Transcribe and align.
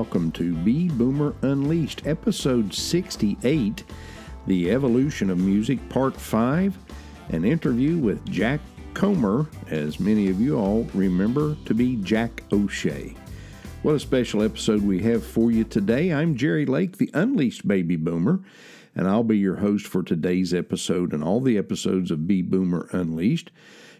welcome 0.00 0.32
to 0.32 0.54
B 0.54 0.88
Boomer 0.88 1.34
Unleashed, 1.42 2.06
episode 2.06 2.72
68 2.72 3.84
The 4.46 4.70
Evolution 4.70 5.28
of 5.28 5.36
Music, 5.36 5.78
Part 5.90 6.16
5, 6.16 6.78
an 7.28 7.44
interview 7.44 7.98
with 7.98 8.24
Jack 8.24 8.62
Comer, 8.94 9.46
as 9.68 10.00
many 10.00 10.30
of 10.30 10.40
you 10.40 10.56
all 10.56 10.84
remember 10.94 11.54
to 11.66 11.74
be 11.74 11.96
Jack 11.96 12.44
O'Shea. 12.50 13.14
What 13.82 13.94
a 13.94 14.00
special 14.00 14.42
episode 14.42 14.80
we 14.80 15.00
have 15.00 15.22
for 15.22 15.50
you 15.50 15.64
today. 15.64 16.14
I'm 16.14 16.34
Jerry 16.34 16.64
Lake, 16.64 16.96
the 16.96 17.10
Unleashed 17.12 17.68
Baby 17.68 17.96
Boomer, 17.96 18.40
and 18.96 19.06
I'll 19.06 19.22
be 19.22 19.36
your 19.36 19.56
host 19.56 19.86
for 19.86 20.02
today's 20.02 20.54
episode 20.54 21.12
and 21.12 21.22
all 21.22 21.42
the 21.42 21.58
episodes 21.58 22.10
of 22.10 22.26
B 22.26 22.40
Boomer 22.40 22.88
Unleashed. 22.92 23.50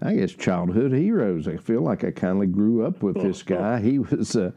I 0.00 0.14
guess, 0.14 0.32
childhood 0.32 0.92
heroes. 0.92 1.46
I 1.46 1.58
feel 1.58 1.82
like 1.82 2.02
I 2.02 2.10
kind 2.10 2.42
of 2.42 2.50
grew 2.50 2.86
up 2.86 3.02
with 3.02 3.20
this 3.20 3.42
guy. 3.56 3.80
He 3.80 3.98
was, 3.98 4.34
uh, 4.34 4.52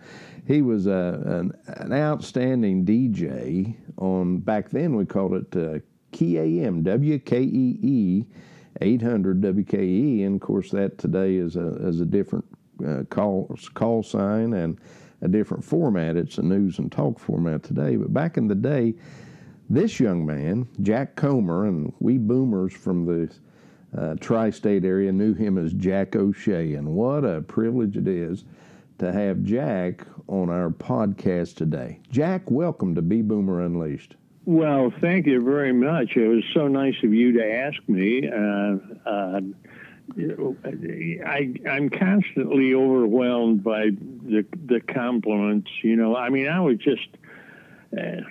he 0.47 0.62
was 0.62 0.88
uh, 0.88 1.22
an, 1.25 1.51
an, 1.68 1.91
outstanding 1.91 2.85
DJ 2.85 3.75
on 3.97 4.38
back 4.38 4.69
then. 4.69 4.96
We 4.96 5.06
called 5.06 5.34
it 5.34 5.53
uh, 5.53 5.80
Key 6.13 6.62
W 6.66 7.19
K 7.19 7.41
E 7.41 7.80
E 7.81 8.25
800 8.81 9.42
WKE, 9.42 10.25
and 10.25 10.36
of 10.36 10.42
course 10.42 10.72
that 10.72 10.97
today 10.97 11.36
is 11.36 11.56
a 11.56 11.75
is 11.88 12.02
a 12.02 12.06
different 12.06 12.46
uh, 12.86 13.03
call 13.09 13.56
call 13.74 14.03
sign 14.03 14.53
and 14.53 14.80
a 15.22 15.28
different 15.28 15.64
format. 15.64 16.18
It's 16.18 16.38
a 16.38 16.42
news 16.42 16.80
and 16.80 16.92
talk 16.92 17.19
format 17.19 17.64
today, 17.64 17.96
but 17.96 18.14
back 18.14 18.38
in 18.38 18.47
the 18.47 18.56
day, 18.56 18.96
this 19.69 20.00
young 20.00 20.25
man, 20.25 20.68
Jack 20.81 21.16
Comer, 21.16 21.68
and 21.68 21.94
we 22.00 22.18
boomers 22.18 22.74
from 22.74 23.06
the 23.06 23.31
uh, 23.97 24.16
tri-state 24.19 24.86
area 24.86 25.12
knew 25.12 25.34
him 25.34 25.58
as 25.58 25.74
Jack 25.74 26.16
O'Shea, 26.16 26.74
and 26.75 26.88
what 26.88 27.24
a 27.24 27.42
privilege 27.42 27.98
it 27.98 28.08
is 28.08 28.46
to 28.98 29.12
have 29.12 29.44
Jack 29.44 30.06
on 30.28 30.50
our 30.50 30.69
podcast 30.69 31.56
today. 31.56 32.00
Jack, 32.09 32.50
welcome 32.50 32.96
to 32.96 33.02
B 33.02 33.22
Boomer 33.22 33.62
Unleashed. 33.62 34.16
Well, 34.46 34.91
thank 35.02 35.28
you 35.28 35.44
very 35.44 35.72
much. 35.72 36.16
It 36.16 36.28
was 36.28 36.44
so 36.53 36.68
nice 36.68 36.96
of 37.03 37.13
you 37.13 37.34
to 37.34 37.53
ask 37.53 37.78
me. 37.88 38.28
Uh, 38.28 39.09
uh, 39.09 39.41
I, 40.18 41.53
I'm 41.69 41.90
constantly 41.90 42.74
overwhelmed 42.74 43.63
by 43.63 43.91
the 43.91 44.46
the 44.66 44.81
compliments. 44.81 45.69
You 45.84 45.96
know, 45.96 46.16
I 46.16 46.30
mean, 46.30 46.47
I 46.47 46.59
was 46.59 46.78
just 46.78 47.07
uh, 47.97 48.22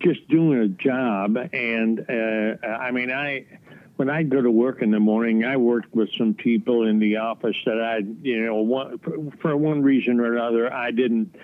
just 0.00 0.28
doing 0.28 0.58
a 0.58 0.68
job, 0.68 1.36
and 1.52 2.00
uh, 2.00 2.66
I 2.66 2.90
mean, 2.90 3.12
I 3.12 3.46
when 3.94 4.10
I 4.10 4.24
go 4.24 4.42
to 4.42 4.50
work 4.50 4.82
in 4.82 4.90
the 4.90 4.98
morning, 4.98 5.44
I 5.44 5.56
worked 5.56 5.94
with 5.94 6.08
some 6.18 6.34
people 6.34 6.86
in 6.86 6.98
the 6.98 7.18
office 7.18 7.56
that 7.66 7.80
I, 7.80 7.98
you 8.22 8.44
know, 8.44 8.56
one, 8.56 8.98
for 9.42 9.56
one 9.56 9.82
reason 9.82 10.20
or 10.20 10.34
another, 10.34 10.72
I 10.72 10.90
didn't 10.90 11.36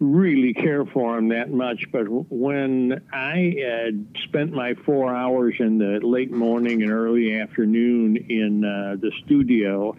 really 0.00 0.54
care 0.54 0.84
for 0.84 1.18
him 1.18 1.28
that 1.28 1.50
much. 1.50 1.84
But 1.90 2.04
when 2.08 3.02
I 3.12 3.56
had 3.60 4.06
spent 4.24 4.52
my 4.52 4.74
four 4.74 5.14
hours 5.14 5.54
in 5.58 5.78
the 5.78 6.00
late 6.02 6.30
morning 6.30 6.82
and 6.82 6.90
early 6.90 7.38
afternoon 7.40 8.16
in 8.16 8.64
uh, 8.64 8.96
the 9.00 9.12
studio, 9.24 9.96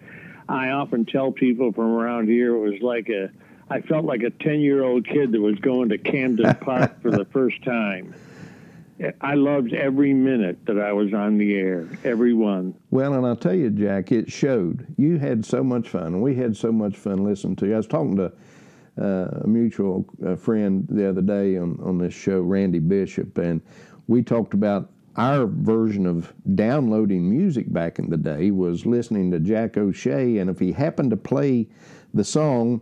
I 0.48 0.70
often 0.70 1.04
tell 1.04 1.32
people 1.32 1.72
from 1.72 1.92
around 1.92 2.28
here 2.28 2.54
it 2.54 2.58
was 2.58 2.80
like 2.82 3.08
a, 3.08 3.30
I 3.68 3.82
felt 3.82 4.04
like 4.04 4.22
a 4.22 4.30
10 4.30 4.60
year 4.60 4.82
old 4.82 5.06
kid 5.06 5.32
that 5.32 5.40
was 5.40 5.56
going 5.56 5.90
to 5.90 5.98
Camden 5.98 6.54
Park 6.60 7.02
for 7.02 7.10
the 7.10 7.26
first 7.26 7.62
time. 7.64 8.14
I 9.22 9.34
loved 9.34 9.72
every 9.72 10.12
minute 10.12 10.58
that 10.66 10.78
I 10.78 10.92
was 10.92 11.14
on 11.14 11.38
the 11.38 11.54
air, 11.54 11.88
every 12.04 12.34
one. 12.34 12.74
Well, 12.90 13.14
and 13.14 13.24
I'll 13.24 13.34
tell 13.34 13.54
you, 13.54 13.70
Jack, 13.70 14.12
it 14.12 14.30
showed. 14.30 14.86
You 14.98 15.18
had 15.18 15.46
so 15.46 15.64
much 15.64 15.88
fun. 15.88 16.20
We 16.20 16.34
had 16.34 16.54
so 16.54 16.70
much 16.70 16.96
fun 16.96 17.24
listening 17.24 17.56
to 17.56 17.66
you. 17.66 17.74
I 17.74 17.76
was 17.78 17.86
talking 17.86 18.16
to 18.16 18.30
uh, 19.00 19.28
a 19.42 19.46
mutual 19.46 20.06
uh, 20.26 20.36
friend 20.36 20.86
the 20.90 21.08
other 21.08 21.22
day 21.22 21.56
on, 21.56 21.78
on 21.82 21.98
this 21.98 22.14
show, 22.14 22.40
Randy 22.40 22.78
Bishop, 22.78 23.36
and 23.38 23.60
we 24.08 24.22
talked 24.22 24.54
about 24.54 24.90
our 25.16 25.46
version 25.46 26.06
of 26.06 26.32
downloading 26.54 27.28
music 27.28 27.72
back 27.72 27.98
in 27.98 28.08
the 28.10 28.16
day 28.16 28.50
was 28.50 28.86
listening 28.86 29.30
to 29.32 29.40
Jack 29.40 29.76
O'Shea, 29.76 30.38
and 30.38 30.48
if 30.48 30.58
he 30.58 30.72
happened 30.72 31.10
to 31.10 31.16
play 31.16 31.68
the 32.14 32.24
song, 32.24 32.80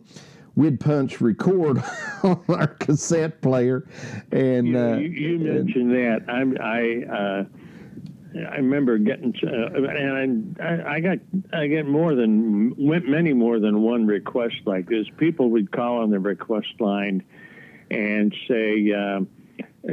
we'd 0.54 0.78
punch 0.78 1.20
record 1.20 1.82
on 2.22 2.42
our 2.48 2.66
cassette 2.66 3.40
player. 3.40 3.88
And 4.32 4.69
you, 4.69 4.78
uh, 4.78 4.96
you, 4.96 5.08
you 5.08 5.38
mentioned 5.38 5.92
and, 5.92 6.26
that. 6.26 6.32
I'm, 6.32 6.56
I 6.60 7.04
uh, 7.12 7.44
I 8.34 8.56
remember 8.56 8.98
getting, 8.98 9.34
uh, 9.42 9.82
and 9.88 10.58
I, 10.60 10.96
I 10.96 11.00
got, 11.00 11.18
I 11.52 11.66
get 11.66 11.86
more 11.86 12.14
than, 12.14 12.74
went 12.76 13.08
many 13.08 13.32
more 13.32 13.58
than 13.58 13.82
one 13.82 14.06
request 14.06 14.56
like 14.66 14.88
this. 14.88 15.06
People 15.16 15.50
would 15.50 15.72
call 15.72 16.02
on 16.02 16.10
the 16.10 16.18
request 16.18 16.80
line 16.80 17.22
and 17.90 18.34
say, 18.46 18.92
uh, 18.92 19.20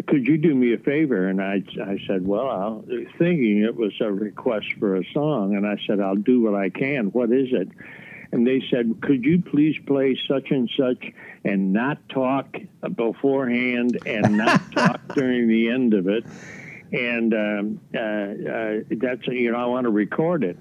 "Could 0.07 0.27
you 0.27 0.37
do 0.37 0.53
me 0.53 0.73
a 0.73 0.77
favor?" 0.77 1.27
And 1.27 1.41
I, 1.41 1.63
I 1.81 1.97
said, 2.07 2.27
"Well, 2.27 2.49
I'll, 2.49 2.85
thinking 3.17 3.63
it 3.63 3.75
was 3.75 3.93
a 4.01 4.11
request 4.11 4.67
for 4.79 4.95
a 4.95 5.03
song," 5.13 5.55
and 5.55 5.65
I 5.65 5.77
said, 5.87 5.99
"I'll 5.99 6.15
do 6.15 6.41
what 6.41 6.55
I 6.55 6.69
can. 6.69 7.07
What 7.07 7.31
is 7.31 7.49
it?" 7.51 7.69
And 8.33 8.45
they 8.45 8.61
said, 8.69 8.97
"Could 9.01 9.23
you 9.23 9.41
please 9.41 9.77
play 9.85 10.19
such 10.27 10.51
and 10.51 10.69
such 10.75 11.13
and 11.45 11.71
not 11.71 11.99
talk 12.09 12.57
beforehand 12.95 13.97
and 14.05 14.37
not 14.37 14.71
talk 14.73 15.15
during 15.15 15.47
the 15.47 15.69
end 15.69 15.93
of 15.93 16.09
it?" 16.09 16.25
And 16.95 17.33
um, 17.33 17.81
uh, 17.93 17.99
uh, 17.99 18.95
that's 19.01 19.27
you 19.27 19.51
know 19.51 19.57
I 19.57 19.65
want 19.65 19.83
to 19.85 19.91
record 19.91 20.43
it. 20.43 20.57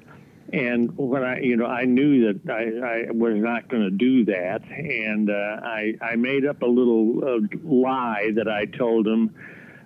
And 0.53 0.97
when 0.97 1.23
I, 1.25 1.41
you 1.41 1.57
know, 1.57 1.67
I 1.67 1.85
knew 1.85 2.33
that 2.33 2.51
I, 2.53 3.09
I 3.09 3.11
was 3.13 3.35
not 3.37 3.69
going 3.69 3.83
to 3.83 3.91
do 3.91 4.27
that, 4.27 4.63
and 4.69 5.31
uh, 5.31 5.33
I, 5.33 5.95
I 6.03 6.17
made 6.17 6.45
up 6.45 6.63
a 6.63 6.67
little 6.67 7.25
uh, 7.25 7.57
lie 7.65 8.31
that 8.35 8.49
I 8.49 8.67
told 8.67 9.07
him. 9.07 9.35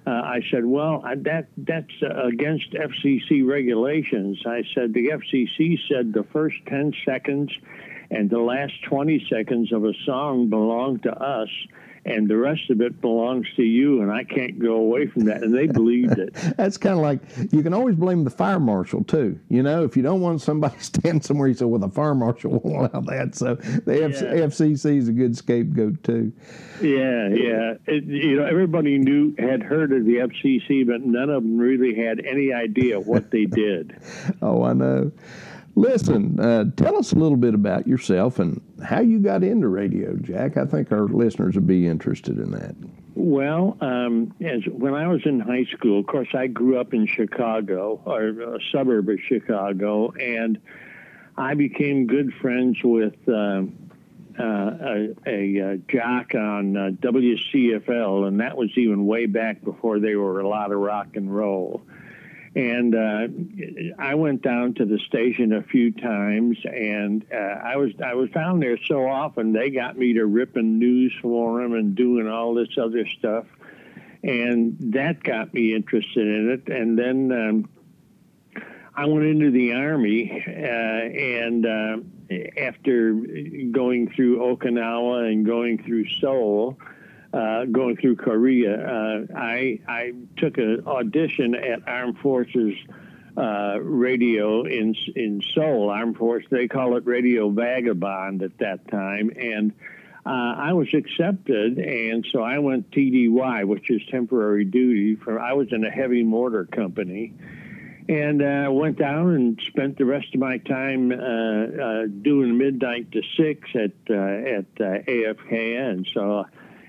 Uh, 0.06 0.10
I 0.10 0.40
said, 0.50 0.64
"Well, 0.64 1.04
that 1.04 1.48
that's 1.58 1.92
against 2.02 2.72
FCC 2.72 3.46
regulations." 3.46 4.42
I 4.46 4.64
said, 4.74 4.94
"The 4.94 5.10
FCC 5.10 5.78
said 5.88 6.12
the 6.12 6.24
first 6.32 6.56
ten 6.66 6.92
seconds 7.04 7.52
and 8.10 8.30
the 8.30 8.40
last 8.40 8.72
twenty 8.84 9.24
seconds 9.30 9.72
of 9.72 9.84
a 9.84 9.92
song 10.06 10.48
belong 10.48 11.00
to 11.00 11.12
us, 11.12 11.50
and 12.10 12.28
the 12.28 12.36
rest 12.36 12.70
of 12.70 12.80
it 12.80 13.00
belongs 13.00 13.46
to 13.56 13.62
you, 13.62 14.02
and 14.02 14.10
I 14.10 14.24
can't 14.24 14.58
go 14.58 14.74
away 14.76 15.06
from 15.06 15.24
that. 15.26 15.42
And 15.42 15.54
they 15.54 15.66
believed 15.66 16.18
it. 16.18 16.34
That's 16.56 16.76
kind 16.76 16.96
of 16.96 17.02
like 17.02 17.20
you 17.52 17.62
can 17.62 17.74
always 17.74 17.96
blame 17.96 18.24
the 18.24 18.30
fire 18.30 18.60
marshal 18.60 19.04
too. 19.04 19.38
You 19.48 19.62
know, 19.62 19.84
if 19.84 19.96
you 19.96 20.02
don't 20.02 20.20
want 20.20 20.40
somebody 20.40 20.76
to 20.78 20.84
stand 20.84 21.24
somewhere, 21.24 21.48
you 21.48 21.54
say, 21.54 21.64
"Well, 21.64 21.80
the 21.80 21.88
fire 21.88 22.14
marshal 22.14 22.52
won't 22.52 22.92
allow 22.92 23.00
that." 23.02 23.34
So 23.34 23.54
the 23.54 23.98
yeah. 24.00 24.08
FCC 24.08 24.98
is 24.98 25.08
a 25.08 25.12
good 25.12 25.36
scapegoat 25.36 26.02
too. 26.02 26.32
Yeah, 26.80 27.28
yeah. 27.28 27.74
It, 27.86 28.04
you 28.04 28.36
know, 28.36 28.46
everybody 28.46 28.98
knew 28.98 29.34
had 29.38 29.62
heard 29.62 29.92
of 29.92 30.04
the 30.04 30.16
FCC, 30.16 30.86
but 30.86 31.02
none 31.02 31.30
of 31.30 31.42
them 31.42 31.58
really 31.58 31.94
had 31.94 32.24
any 32.24 32.52
idea 32.52 33.00
what 33.00 33.30
they 33.30 33.44
did. 33.44 33.98
oh, 34.42 34.62
I 34.62 34.72
know. 34.72 35.12
Listen, 35.78 36.40
uh, 36.40 36.64
tell 36.74 36.96
us 36.96 37.12
a 37.12 37.14
little 37.14 37.36
bit 37.36 37.54
about 37.54 37.86
yourself 37.86 38.40
and 38.40 38.60
how 38.84 39.00
you 39.00 39.20
got 39.20 39.44
into 39.44 39.68
radio, 39.68 40.16
Jack. 40.16 40.56
I 40.56 40.64
think 40.64 40.90
our 40.90 41.06
listeners 41.06 41.54
would 41.54 41.68
be 41.68 41.86
interested 41.86 42.38
in 42.38 42.50
that. 42.50 42.74
Well, 43.14 43.76
um, 43.80 44.34
as 44.40 44.62
when 44.66 44.94
I 44.94 45.06
was 45.06 45.20
in 45.24 45.38
high 45.38 45.66
school, 45.66 46.00
of 46.00 46.06
course, 46.08 46.28
I 46.34 46.48
grew 46.48 46.80
up 46.80 46.94
in 46.94 47.06
Chicago, 47.06 48.00
or 48.04 48.56
a 48.56 48.58
suburb 48.72 49.08
of 49.08 49.20
Chicago, 49.20 50.10
and 50.10 50.60
I 51.36 51.54
became 51.54 52.08
good 52.08 52.32
friends 52.42 52.78
with 52.82 53.14
uh, 53.28 53.62
uh, 54.36 54.42
a, 54.42 55.14
a, 55.26 55.58
a, 55.58 55.76
jock 55.88 56.34
on 56.34 56.76
uh, 56.76 56.90
WCFL, 57.00 58.26
and 58.26 58.40
that 58.40 58.56
was 58.56 58.70
even 58.76 59.06
way 59.06 59.26
back 59.26 59.62
before 59.62 60.00
they 60.00 60.16
were 60.16 60.40
a 60.40 60.48
lot 60.48 60.72
of 60.72 60.78
rock 60.80 61.14
and 61.14 61.32
roll. 61.32 61.82
And 62.58 62.92
uh, 62.92 63.28
I 64.02 64.16
went 64.16 64.42
down 64.42 64.74
to 64.74 64.84
the 64.84 64.98
station 65.06 65.52
a 65.52 65.62
few 65.62 65.92
times, 65.92 66.58
and 66.64 67.24
uh, 67.32 67.36
I 67.36 67.76
was 67.76 67.92
I 68.04 68.14
was 68.14 68.30
down 68.30 68.58
there 68.58 68.76
so 68.84 69.06
often 69.06 69.52
they 69.52 69.70
got 69.70 69.96
me 69.96 70.14
to 70.14 70.26
ripping 70.26 70.76
news 70.76 71.14
for 71.22 71.62
them 71.62 71.74
and 71.74 71.94
doing 71.94 72.26
all 72.26 72.54
this 72.54 72.76
other 72.76 73.06
stuff, 73.06 73.46
and 74.24 74.76
that 74.92 75.22
got 75.22 75.54
me 75.54 75.72
interested 75.72 76.26
in 76.26 76.50
it. 76.50 76.68
And 76.68 76.98
then 76.98 77.30
um, 77.30 77.68
I 78.92 79.06
went 79.06 79.26
into 79.26 79.52
the 79.52 79.74
army, 79.74 80.44
uh, 80.44 80.50
and 80.50 81.64
uh, 81.64 81.98
after 82.60 83.12
going 83.70 84.10
through 84.10 84.38
Okinawa 84.40 85.30
and 85.30 85.46
going 85.46 85.80
through 85.84 86.08
Seoul 86.20 86.76
uh, 87.32 87.64
going 87.66 87.96
through 87.96 88.16
Korea, 88.16 88.74
uh, 88.74 89.26
I 89.36 89.80
I 89.86 90.12
took 90.36 90.58
an 90.58 90.84
audition 90.86 91.54
at 91.54 91.86
Armed 91.86 92.18
Forces 92.18 92.74
uh, 93.36 93.78
Radio 93.80 94.64
in 94.64 94.94
in 95.14 95.42
Seoul. 95.54 95.90
Armed 95.90 96.16
Forces 96.16 96.48
they 96.50 96.68
call 96.68 96.96
it 96.96 97.06
Radio 97.06 97.50
Vagabond 97.50 98.42
at 98.42 98.56
that 98.58 98.88
time, 98.88 99.30
and 99.36 99.72
uh, 100.24 100.54
I 100.56 100.72
was 100.72 100.88
accepted, 100.94 101.78
and 101.78 102.26
so 102.30 102.42
I 102.42 102.58
went 102.58 102.90
TDY, 102.90 103.64
which 103.66 103.90
is 103.90 104.02
temporary 104.10 104.64
duty. 104.64 105.16
For 105.16 105.38
I 105.38 105.52
was 105.52 105.68
in 105.72 105.84
a 105.84 105.90
heavy 105.90 106.22
mortar 106.22 106.64
company. 106.64 107.34
And 108.10 108.40
uh, 108.40 108.70
went 108.72 108.96
down 108.96 109.34
and 109.34 109.60
spent 109.66 109.98
the 109.98 110.06
rest 110.06 110.28
of 110.32 110.40
my 110.40 110.56
time 110.56 111.12
uh, 111.12 111.14
uh, 111.14 112.06
doing 112.06 112.56
midnight 112.56 113.12
to 113.12 113.20
six 113.36 113.68
at 113.74 113.92
at 114.10 114.64
uh, 114.80 115.04
AFKN. 115.04 116.06
So 116.14 116.46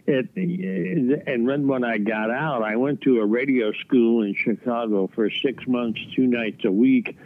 it, 0.10 0.30
and 0.36 1.48
then 1.48 1.68
when 1.68 1.84
I 1.84 1.98
got 1.98 2.32
out, 2.32 2.64
I 2.64 2.76
went 2.76 3.02
to 3.02 3.20
a 3.20 3.26
radio 3.26 3.72
school 3.74 4.24
in 4.24 4.34
Chicago 4.36 5.10
for 5.14 5.30
six 5.30 5.66
months, 5.68 6.00
two 6.16 6.28
nights 6.28 6.66
a 6.66 6.72
week, 6.72 7.18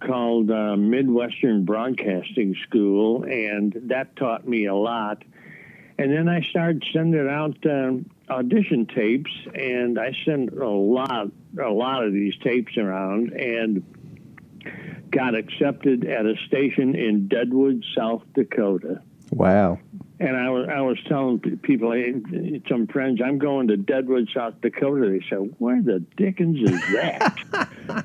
called 0.00 0.50
uh, 0.50 0.76
Midwestern 0.76 1.64
Broadcasting 1.64 2.56
School, 2.66 3.24
and 3.24 3.76
that 3.88 4.16
taught 4.16 4.48
me 4.48 4.66
a 4.66 4.74
lot. 4.74 5.22
And 5.98 6.10
then 6.10 6.28
I 6.28 6.40
started 6.42 6.82
sending 6.92 7.28
out 7.28 7.64
uh, 7.66 7.92
audition 8.32 8.86
tapes, 8.86 9.30
and 9.54 9.98
I 9.98 10.12
sent 10.24 10.52
a 10.54 10.68
lot, 10.68 11.28
a 11.62 11.70
lot 11.70 12.04
of 12.04 12.12
these 12.12 12.36
tapes 12.38 12.76
around, 12.78 13.32
and 13.32 13.84
got 15.10 15.34
accepted 15.34 16.06
at 16.06 16.24
a 16.24 16.34
station 16.46 16.94
in 16.94 17.28
Deadwood, 17.28 17.84
South 17.94 18.22
Dakota. 18.34 19.02
Wow. 19.30 19.78
And 20.22 20.36
I 20.36 20.50
was 20.50 20.68
I 20.68 20.80
was 20.80 20.98
telling 21.08 21.40
people, 21.40 21.92
some 22.68 22.86
friends, 22.86 23.20
I'm 23.20 23.38
going 23.38 23.66
to 23.68 23.76
Deadwood, 23.76 24.30
South 24.32 24.54
Dakota. 24.60 25.08
They 25.10 25.26
said, 25.28 25.52
"Where 25.58 25.82
the 25.82 25.98
dickens 25.98 26.60
is 26.62 26.80
that?" 26.92 27.36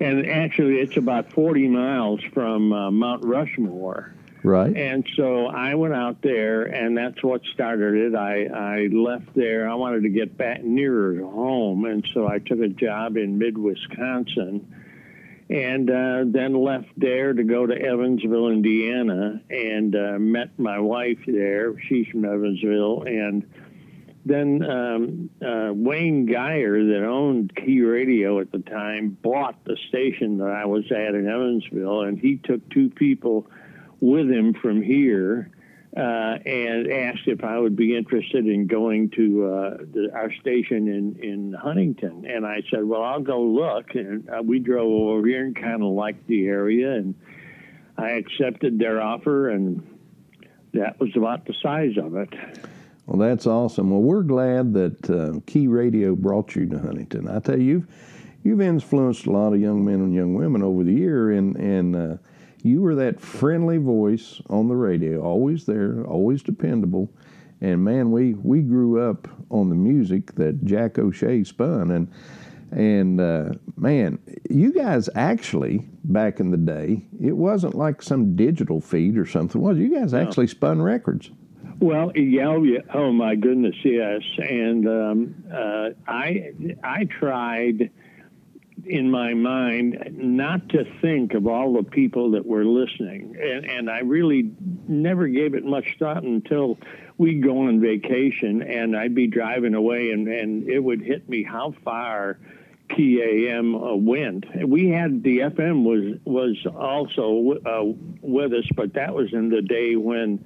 and 0.00 0.26
actually, 0.26 0.80
it's 0.80 0.96
about 0.96 1.32
40 1.32 1.68
miles 1.68 2.20
from 2.32 2.72
uh, 2.72 2.90
Mount 2.90 3.24
Rushmore. 3.24 4.12
Right. 4.42 4.76
And 4.76 5.08
so 5.14 5.46
I 5.46 5.76
went 5.76 5.94
out 5.94 6.22
there, 6.22 6.64
and 6.64 6.98
that's 6.98 7.22
what 7.22 7.42
started 7.52 7.94
it. 7.94 8.16
I, 8.16 8.46
I 8.46 8.86
left 8.88 9.32
there. 9.36 9.70
I 9.70 9.74
wanted 9.74 10.02
to 10.02 10.08
get 10.08 10.36
back 10.36 10.64
nearer 10.64 11.22
home, 11.22 11.84
and 11.84 12.04
so 12.12 12.26
I 12.26 12.40
took 12.40 12.58
a 12.58 12.68
job 12.68 13.16
in 13.16 13.38
mid 13.38 13.56
Wisconsin 13.56 14.74
and 15.50 15.90
uh, 15.90 16.24
then 16.26 16.54
left 16.54 16.88
there 16.96 17.32
to 17.32 17.44
go 17.44 17.66
to 17.66 17.74
Evansville, 17.74 18.48
Indiana, 18.48 19.42
and 19.50 19.94
uh, 19.94 20.18
met 20.18 20.58
my 20.58 20.78
wife 20.78 21.18
there. 21.26 21.74
She's 21.88 22.06
from 22.08 22.24
Evansville, 22.24 23.02
and 23.02 23.46
then 24.24 24.64
um, 24.64 25.30
uh, 25.46 25.70
Wayne 25.74 26.26
Geyer, 26.26 26.82
that 26.84 27.04
owned 27.04 27.54
Key 27.54 27.82
Radio 27.82 28.40
at 28.40 28.50
the 28.52 28.60
time, 28.60 29.18
bought 29.20 29.62
the 29.64 29.76
station 29.88 30.38
that 30.38 30.48
I 30.48 30.64
was 30.64 30.84
at 30.90 31.14
in 31.14 31.28
Evansville, 31.28 32.02
and 32.02 32.18
he 32.18 32.38
took 32.38 32.66
two 32.70 32.88
people 32.88 33.46
with 34.00 34.30
him 34.30 34.54
from 34.54 34.80
here 34.80 35.50
uh, 35.96 36.38
and 36.44 36.90
asked 36.90 37.26
if 37.26 37.44
I 37.44 37.58
would 37.58 37.76
be 37.76 37.96
interested 37.96 38.46
in 38.46 38.66
going 38.66 39.10
to 39.10 39.46
uh, 39.46 39.76
the, 39.92 40.10
our 40.12 40.32
station 40.40 40.88
in, 40.88 41.16
in 41.22 41.52
Huntington. 41.52 42.24
And 42.26 42.44
I 42.44 42.62
said, 42.70 42.84
well, 42.84 43.02
I'll 43.02 43.20
go 43.20 43.40
look. 43.40 43.94
And 43.94 44.28
uh, 44.28 44.42
we 44.42 44.58
drove 44.58 44.90
over 44.90 45.26
here 45.26 45.44
and 45.44 45.54
kind 45.54 45.82
of 45.82 45.92
liked 45.92 46.26
the 46.26 46.46
area. 46.46 46.94
And 46.94 47.14
I 47.96 48.10
accepted 48.10 48.78
their 48.78 49.00
offer, 49.00 49.50
and 49.50 49.86
that 50.72 50.98
was 50.98 51.10
about 51.16 51.46
the 51.46 51.54
size 51.62 51.96
of 51.96 52.16
it. 52.16 52.30
Well, 53.06 53.18
that's 53.18 53.46
awesome. 53.46 53.90
Well, 53.90 54.00
we're 54.00 54.22
glad 54.22 54.74
that 54.74 55.10
uh, 55.10 55.40
Key 55.46 55.68
Radio 55.68 56.16
brought 56.16 56.56
you 56.56 56.66
to 56.70 56.78
Huntington. 56.78 57.28
I 57.28 57.38
tell 57.38 57.56
you, 57.56 57.64
you've, 57.64 57.86
you've 58.42 58.60
influenced 58.60 59.26
a 59.26 59.30
lot 59.30 59.52
of 59.52 59.60
young 59.60 59.84
men 59.84 59.96
and 59.96 60.12
young 60.12 60.34
women 60.34 60.62
over 60.62 60.82
the 60.82 60.92
year, 60.92 61.30
and, 61.30 61.54
and 61.56 61.94
uh, 61.94 62.16
you 62.64 62.80
were 62.80 62.94
that 62.94 63.20
friendly 63.20 63.76
voice 63.76 64.40
on 64.48 64.68
the 64.68 64.74
radio, 64.74 65.20
always 65.20 65.66
there, 65.66 66.02
always 66.06 66.42
dependable. 66.42 67.12
And 67.60 67.84
man, 67.84 68.10
we, 68.10 68.34
we 68.34 68.62
grew 68.62 69.00
up 69.00 69.28
on 69.50 69.68
the 69.68 69.74
music 69.74 70.34
that 70.36 70.64
Jack 70.64 70.98
O'Shea 70.98 71.44
spun. 71.44 71.90
And, 71.90 72.10
and 72.72 73.20
uh, 73.20 73.50
man, 73.76 74.18
you 74.48 74.72
guys 74.72 75.10
actually, 75.14 75.86
back 76.04 76.40
in 76.40 76.50
the 76.50 76.56
day, 76.56 77.04
it 77.20 77.36
wasn't 77.36 77.74
like 77.74 78.00
some 78.00 78.34
digital 78.34 78.80
feed 78.80 79.18
or 79.18 79.26
something, 79.26 79.60
was 79.60 79.76
it? 79.76 79.82
You 79.82 80.00
guys 80.00 80.14
actually 80.14 80.46
spun 80.46 80.80
records. 80.80 81.30
Well, 81.80 82.12
yeah, 82.16 82.48
oh, 82.48 82.62
yeah, 82.62 82.80
oh 82.94 83.12
my 83.12 83.34
goodness, 83.34 83.74
yes. 83.84 84.22
And 84.38 84.88
um, 84.88 85.44
uh, 85.52 85.90
I 86.06 86.52
I 86.82 87.04
tried 87.04 87.90
in 88.86 89.10
my 89.10 89.34
mind 89.34 89.98
not 90.12 90.68
to 90.70 90.84
think 91.00 91.34
of 91.34 91.46
all 91.46 91.74
the 91.74 91.82
people 91.82 92.32
that 92.32 92.44
were 92.44 92.64
listening. 92.64 93.36
And, 93.40 93.64
and 93.70 93.90
I 93.90 94.00
really 94.00 94.50
never 94.86 95.28
gave 95.28 95.54
it 95.54 95.64
much 95.64 95.96
thought 95.98 96.22
until 96.22 96.78
we'd 97.16 97.42
go 97.42 97.68
on 97.68 97.80
vacation 97.80 98.62
and 98.62 98.96
I'd 98.96 99.14
be 99.14 99.26
driving 99.26 99.74
away 99.74 100.10
and, 100.10 100.28
and 100.28 100.68
it 100.68 100.80
would 100.80 101.00
hit 101.00 101.28
me 101.28 101.42
how 101.42 101.74
far 101.84 102.38
Key 102.90 103.22
AM 103.22 103.74
uh, 103.74 103.94
went. 103.94 104.44
We 104.68 104.90
had 104.90 105.22
the 105.22 105.38
FM 105.38 105.84
was 105.84 106.18
was 106.26 106.66
also 106.66 107.54
uh, 107.64 107.94
with 108.20 108.52
us, 108.52 108.68
but 108.76 108.92
that 108.92 109.14
was 109.14 109.32
in 109.32 109.48
the 109.48 109.62
day 109.62 109.96
when 109.96 110.44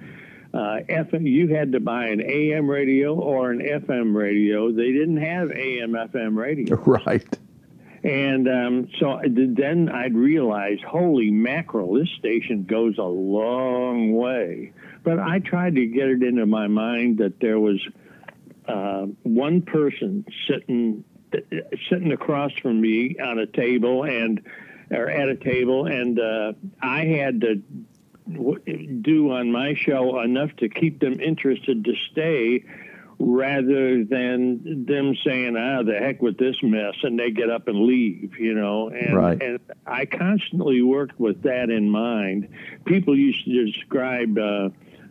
uh, 0.54 0.78
FM 0.88 1.28
you 1.28 1.48
had 1.48 1.72
to 1.72 1.80
buy 1.80 2.06
an 2.06 2.22
AM 2.22 2.70
radio 2.70 3.14
or 3.14 3.50
an 3.50 3.58
FM 3.58 4.14
radio. 4.14 4.70
They 4.70 4.92
didn't 4.92 5.16
have 5.16 5.50
AM 5.50 5.92
FM 5.92 6.36
radio. 6.36 6.76
Right. 6.86 7.38
And 8.04 8.48
um, 8.48 8.88
so 8.98 9.20
then 9.24 9.88
I'd 9.88 10.14
realize, 10.14 10.78
holy 10.86 11.30
mackerel, 11.30 11.94
this 11.94 12.10
station 12.18 12.64
goes 12.64 12.96
a 12.98 13.02
long 13.02 14.12
way. 14.12 14.72
But 15.02 15.18
I 15.18 15.40
tried 15.40 15.74
to 15.76 15.86
get 15.86 16.08
it 16.08 16.22
into 16.22 16.46
my 16.46 16.68
mind 16.68 17.18
that 17.18 17.40
there 17.40 17.58
was 17.58 17.80
uh, 18.66 19.06
one 19.22 19.62
person 19.62 20.24
sitting 20.46 21.04
sitting 21.90 22.12
across 22.12 22.52
from 22.62 22.80
me 22.80 23.16
on 23.18 23.38
a 23.38 23.46
table 23.46 24.04
and 24.04 24.40
or 24.90 25.10
at 25.10 25.28
a 25.28 25.36
table, 25.36 25.86
and 25.86 26.18
uh, 26.18 26.52
I 26.80 27.04
had 27.04 27.42
to 27.42 27.62
do 29.02 29.32
on 29.32 29.52
my 29.52 29.74
show 29.74 30.20
enough 30.20 30.54
to 30.56 30.68
keep 30.68 31.00
them 31.00 31.20
interested 31.20 31.84
to 31.84 31.94
stay 32.10 32.64
rather 33.18 34.04
than 34.04 34.84
them 34.86 35.16
saying, 35.24 35.56
ah, 35.56 35.82
the 35.82 35.94
heck 35.94 36.22
with 36.22 36.38
this 36.38 36.56
mess, 36.62 36.94
and 37.02 37.18
they 37.18 37.30
get 37.30 37.50
up 37.50 37.66
and 37.68 37.84
leave, 37.84 38.38
you 38.38 38.54
know. 38.54 38.88
And, 38.88 39.16
right. 39.16 39.42
and 39.42 39.58
I 39.86 40.06
constantly 40.06 40.82
worked 40.82 41.18
with 41.18 41.42
that 41.42 41.70
in 41.70 41.90
mind. 41.90 42.48
People 42.84 43.18
used 43.18 43.44
to 43.44 43.66
describe 43.66 44.38
uh, 44.38 44.68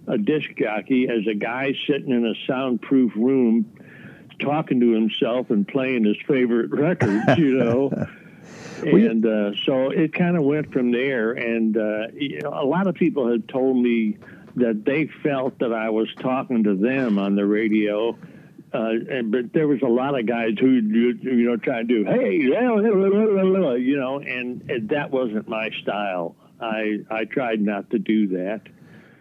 a 0.07 0.17
disc 0.17 0.49
jockey 0.57 1.09
as 1.09 1.27
a 1.27 1.35
guy 1.35 1.73
sitting 1.85 2.11
in 2.11 2.25
a 2.25 2.33
soundproof 2.47 3.11
room 3.15 3.65
talking 4.39 4.79
to 4.79 4.91
himself 4.91 5.49
and 5.49 5.67
playing 5.67 6.05
his 6.05 6.17
favorite 6.27 6.71
records, 6.71 7.23
you 7.37 7.57
know. 7.57 7.91
and 8.83 9.25
uh, 9.25 9.55
so 9.65 9.89
it 9.89 10.13
kind 10.13 10.37
of 10.37 10.43
went 10.43 10.71
from 10.71 10.91
there. 10.91 11.31
And 11.33 11.75
uh, 11.75 12.07
you 12.13 12.41
know, 12.41 12.51
a 12.53 12.65
lot 12.65 12.87
of 12.87 12.95
people 12.95 13.29
had 13.29 13.49
told 13.49 13.75
me 13.77 14.17
that 14.57 14.83
they 14.85 15.07
felt 15.23 15.59
that 15.59 15.71
I 15.71 15.89
was 15.89 16.07
talking 16.19 16.63
to 16.63 16.75
them 16.75 17.19
on 17.19 17.35
the 17.35 17.45
radio. 17.45 18.17
Uh, 18.73 18.91
and, 19.09 19.31
but 19.31 19.53
there 19.53 19.67
was 19.67 19.81
a 19.81 19.87
lot 19.87 20.19
of 20.19 20.25
guys 20.25 20.55
who 20.59 20.67
you 20.71 21.49
know 21.49 21.55
try 21.55 21.77
to 21.77 21.83
do 21.85 22.03
hey 22.03 22.33
you 22.33 22.49
know 23.95 24.19
and, 24.19 24.69
and 24.69 24.89
that 24.89 25.09
wasn't 25.09 25.47
my 25.47 25.69
style. 25.81 26.35
I 26.59 26.99
I 27.09 27.23
tried 27.23 27.61
not 27.61 27.89
to 27.91 27.99
do 27.99 28.27
that. 28.27 28.61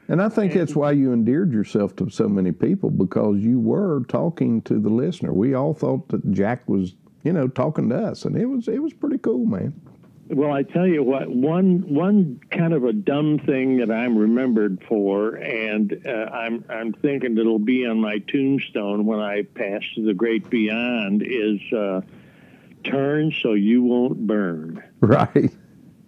And 0.08 0.22
I 0.22 0.28
think 0.28 0.52
that's 0.52 0.76
why 0.76 0.92
you 0.92 1.12
endeared 1.12 1.52
yourself 1.52 1.96
to 1.96 2.08
so 2.10 2.28
many 2.28 2.52
people 2.52 2.90
because 2.90 3.38
you 3.38 3.58
were 3.58 4.02
talking 4.08 4.62
to 4.62 4.78
the 4.78 4.88
listener. 4.88 5.32
We 5.32 5.54
all 5.54 5.74
thought 5.74 6.08
that 6.08 6.30
Jack 6.30 6.68
was, 6.68 6.94
you 7.24 7.32
know, 7.32 7.48
talking 7.48 7.88
to 7.88 7.96
us, 7.96 8.24
and 8.24 8.36
it 8.36 8.46
was 8.46 8.68
it 8.68 8.82
was 8.82 8.92
pretty 8.92 9.18
cool, 9.18 9.46
man. 9.46 9.74
Well, 10.28 10.50
I 10.50 10.64
tell 10.64 10.87
you 10.87 11.04
what, 11.04 11.28
one 11.30 11.95
one 11.95 12.40
kind 12.50 12.73
of 12.73 12.85
a 12.85 12.92
dumb 12.92 13.38
thing 13.38 13.76
that 13.76 13.92
I'm 13.92 14.18
remembered 14.18 14.83
for, 14.88 15.37
and 15.37 16.02
uh, 16.04 16.11
I'm 16.11 16.64
I'm 16.68 16.92
thinking 16.95 17.38
it'll 17.38 17.61
be 17.61 17.87
on 17.87 18.00
my 18.00 18.18
tombstone 18.18 19.06
when 19.06 19.21
I 19.21 19.42
pass 19.42 19.83
to 19.95 20.04
the 20.04 20.14
great 20.14 20.50
beyond 20.50 21.23
is 21.23 21.61
uh, 21.73 22.00
turn 22.83 23.33
so 23.40 23.52
you 23.52 23.85
won't 23.85 24.26
burn. 24.26 24.83
Right. 25.00 25.52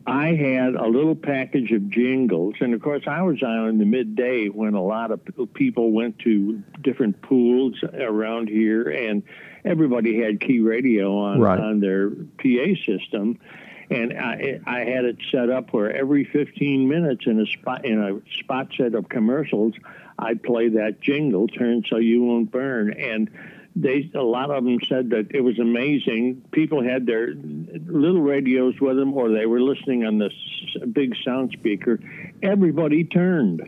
I 0.04 0.34
had 0.34 0.74
a 0.74 0.86
little 0.86 1.14
package 1.14 1.70
of 1.70 1.88
jingles, 1.90 2.54
and 2.60 2.74
of 2.74 2.82
course, 2.82 3.04
I 3.06 3.22
was 3.22 3.40
on 3.42 3.68
in 3.68 3.78
the 3.78 3.84
midday 3.84 4.48
when 4.48 4.74
a 4.74 4.82
lot 4.82 5.12
of 5.12 5.20
people 5.54 5.92
went 5.92 6.18
to 6.20 6.62
different 6.80 7.22
pools 7.22 7.84
around 7.84 8.48
here, 8.48 8.88
and 8.88 9.22
everybody 9.64 10.20
had 10.20 10.40
key 10.40 10.58
radio 10.58 11.16
on 11.18 11.40
right. 11.40 11.60
on 11.60 11.78
their 11.78 12.10
PA 12.10 12.74
system 12.84 13.38
and 13.90 14.12
I, 14.18 14.60
I 14.66 14.80
had 14.80 15.04
it 15.04 15.16
set 15.30 15.50
up 15.50 15.72
where 15.72 15.94
every 15.94 16.24
15 16.24 16.88
minutes 16.88 17.26
in 17.26 17.40
a 17.40 17.46
spot 17.46 17.84
in 17.84 18.00
a 18.00 18.20
spot 18.40 18.68
set 18.76 18.94
of 18.94 19.08
commercials, 19.08 19.74
I'd 20.18 20.42
play 20.42 20.68
that 20.70 21.00
jingle, 21.00 21.48
"Turn 21.48 21.84
so 21.86 21.96
you 21.96 22.22
won't 22.22 22.50
burn," 22.50 22.92
and 22.92 23.30
they 23.74 24.10
a 24.14 24.22
lot 24.22 24.50
of 24.50 24.64
them 24.64 24.78
said 24.88 25.10
that 25.10 25.28
it 25.30 25.40
was 25.40 25.58
amazing. 25.58 26.42
People 26.50 26.82
had 26.82 27.06
their 27.06 27.32
little 27.34 28.20
radios 28.20 28.80
with 28.80 28.96
them, 28.96 29.14
or 29.14 29.30
they 29.30 29.46
were 29.46 29.60
listening 29.60 30.04
on 30.04 30.18
this 30.18 30.34
big 30.92 31.14
sound 31.24 31.52
speaker. 31.52 32.00
Everybody 32.42 33.04
turned, 33.04 33.60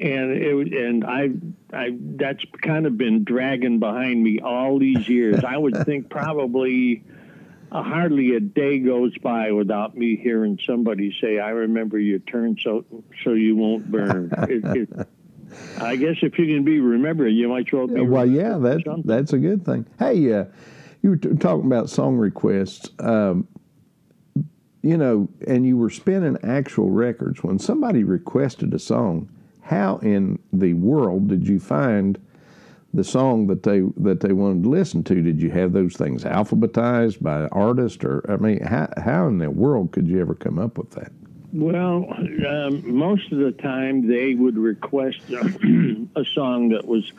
and 0.00 0.30
it 0.32 0.72
and 0.72 1.04
I 1.04 1.30
I 1.72 1.96
that's 2.16 2.44
kind 2.62 2.86
of 2.86 2.96
been 2.96 3.24
dragging 3.24 3.78
behind 3.78 4.22
me 4.22 4.40
all 4.40 4.78
these 4.78 5.08
years. 5.08 5.44
I 5.44 5.56
would 5.56 5.84
think 5.84 6.08
probably 6.08 7.04
uh, 7.70 7.82
hardly 7.82 8.34
a 8.34 8.40
day 8.40 8.78
goes 8.78 9.16
by 9.18 9.52
without 9.52 9.96
me 9.96 10.16
hearing 10.16 10.58
somebody 10.66 11.14
say, 11.20 11.38
"I 11.38 11.50
remember 11.50 11.98
your 11.98 12.18
turn, 12.20 12.56
so 12.62 12.84
so 13.24 13.32
you 13.32 13.56
won't 13.56 13.90
burn." 13.90 14.30
it, 14.48 14.64
it, 14.64 15.08
I 15.80 15.96
guess 15.96 16.16
if 16.22 16.38
you 16.38 16.46
can 16.46 16.64
be 16.64 16.80
remembered, 16.80 17.28
you 17.28 17.48
might 17.48 17.72
well 17.72 17.86
be. 17.86 18.00
Well, 18.00 18.26
yeah, 18.26 18.58
that 18.58 19.02
that's 19.04 19.32
a 19.32 19.38
good 19.38 19.64
thing. 19.64 19.86
Hey, 19.98 20.32
uh, 20.32 20.46
you 21.02 21.10
were 21.10 21.16
t- 21.16 21.34
talking 21.36 21.66
about 21.66 21.90
song 21.90 22.16
requests. 22.16 22.90
Um, 22.98 23.46
you 24.82 24.96
know, 24.96 25.28
and 25.46 25.66
you 25.66 25.76
were 25.76 25.90
spinning 25.90 26.38
actual 26.42 26.90
records. 26.90 27.42
When 27.42 27.58
somebody 27.58 28.04
requested 28.04 28.72
a 28.72 28.78
song, 28.78 29.28
how 29.60 29.98
in 29.98 30.38
the 30.52 30.74
world 30.74 31.28
did 31.28 31.46
you 31.46 31.58
find 31.58 32.18
the 32.94 33.04
song 33.04 33.46
that 33.48 33.62
they 33.62 33.82
that 33.98 34.20
they 34.20 34.32
wanted 34.32 34.64
to 34.64 34.70
listen 34.70 35.04
to. 35.04 35.22
Did 35.22 35.40
you 35.40 35.50
have 35.50 35.72
those 35.72 35.94
things 35.94 36.24
alphabetized 36.24 37.22
by 37.22 37.46
artist, 37.48 38.04
or 38.04 38.28
I 38.30 38.36
mean, 38.36 38.62
how 38.62 38.88
how 38.96 39.28
in 39.28 39.38
the 39.38 39.50
world 39.50 39.92
could 39.92 40.08
you 40.08 40.20
ever 40.20 40.34
come 40.34 40.58
up 40.58 40.78
with 40.78 40.90
that? 40.90 41.12
Well, 41.52 42.06
um, 42.46 42.96
most 42.96 43.32
of 43.32 43.38
the 43.38 43.52
time 43.52 44.06
they 44.06 44.34
would 44.34 44.58
request 44.58 45.20
a 45.30 46.24
song 46.34 46.70
that 46.70 46.86
was 46.86 47.10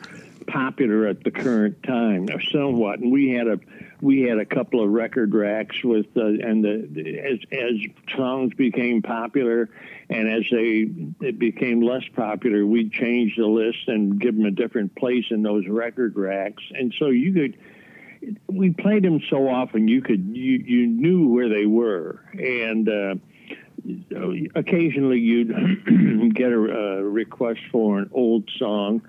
popular 0.46 1.06
at 1.06 1.24
the 1.24 1.30
current 1.30 1.82
time, 1.82 2.28
or 2.30 2.40
somewhat, 2.40 3.00
and 3.00 3.10
we 3.10 3.30
had 3.30 3.48
a 3.48 3.58
we 4.00 4.22
had 4.22 4.38
a 4.38 4.44
couple 4.44 4.82
of 4.82 4.90
record 4.90 5.34
racks 5.34 5.82
with 5.82 6.06
uh, 6.16 6.24
and 6.24 6.64
the 6.64 7.18
as 7.18 7.38
as 7.52 8.16
songs 8.16 8.54
became 8.54 9.02
popular 9.02 9.68
and 10.08 10.28
as 10.28 10.44
they 10.50 10.90
it 11.20 11.38
became 11.38 11.82
less 11.82 12.04
popular 12.14 12.64
we'd 12.64 12.92
change 12.92 13.36
the 13.36 13.46
list 13.46 13.88
and 13.88 14.20
give 14.20 14.36
them 14.36 14.46
a 14.46 14.50
different 14.50 14.94
place 14.96 15.26
in 15.30 15.42
those 15.42 15.66
record 15.66 16.16
racks. 16.16 16.62
And 16.70 16.94
so 16.98 17.08
you 17.08 17.32
could 17.32 17.58
we 18.46 18.70
played 18.70 19.02
them 19.02 19.20
so 19.28 19.48
often 19.48 19.88
you 19.88 20.02
could 20.02 20.36
you 20.36 20.62
you 20.64 20.86
knew 20.86 21.28
where 21.28 21.48
they 21.48 21.66
were. 21.66 22.20
And 22.34 22.88
uh, 22.88 23.14
occasionally 24.54 25.18
you'd 25.18 26.34
get 26.34 26.52
a, 26.52 26.56
a 26.56 27.02
request 27.02 27.60
for 27.70 27.98
an 27.98 28.10
old 28.12 28.48
song 28.58 29.02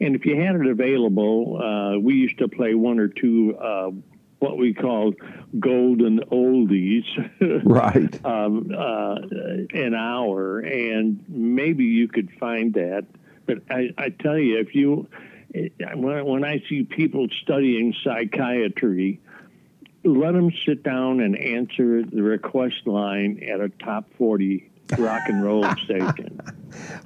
and 0.00 0.14
if 0.14 0.26
you 0.26 0.40
had 0.40 0.56
it 0.56 0.66
available, 0.66 1.60
uh, 1.62 1.98
we 1.98 2.14
used 2.14 2.38
to 2.38 2.48
play 2.48 2.74
one 2.74 2.98
or 2.98 3.08
two 3.08 3.56
uh, 3.56 3.90
what 4.38 4.58
we 4.58 4.74
called 4.74 5.14
golden 5.58 6.20
oldies, 6.30 7.04
right? 7.64 8.24
um, 8.24 8.70
uh, 8.76 9.16
an 9.72 9.94
hour, 9.94 10.58
and 10.60 11.24
maybe 11.28 11.84
you 11.84 12.08
could 12.08 12.30
find 12.38 12.74
that. 12.74 13.06
But 13.46 13.58
I, 13.70 13.90
I 13.96 14.10
tell 14.10 14.38
you, 14.38 14.58
if 14.58 14.74
you 14.74 15.08
when, 15.94 16.26
when 16.26 16.44
I 16.44 16.62
see 16.68 16.82
people 16.82 17.28
studying 17.42 17.94
psychiatry, 18.04 19.20
let 20.06 20.32
them 20.32 20.50
sit 20.64 20.82
down 20.82 21.20
and 21.20 21.36
answer 21.36 22.02
the 22.02 22.22
request 22.22 22.86
line 22.86 23.42
at 23.42 23.60
a 23.60 23.68
top 23.68 24.08
forty 24.16 24.70
rock 24.98 25.22
and 25.26 25.42
roll 25.42 25.64
station. 25.84 26.40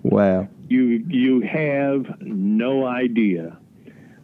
Wow! 0.02 0.48
You 0.68 1.04
you 1.08 1.40
have 1.40 2.20
no 2.20 2.86
idea 2.86 3.58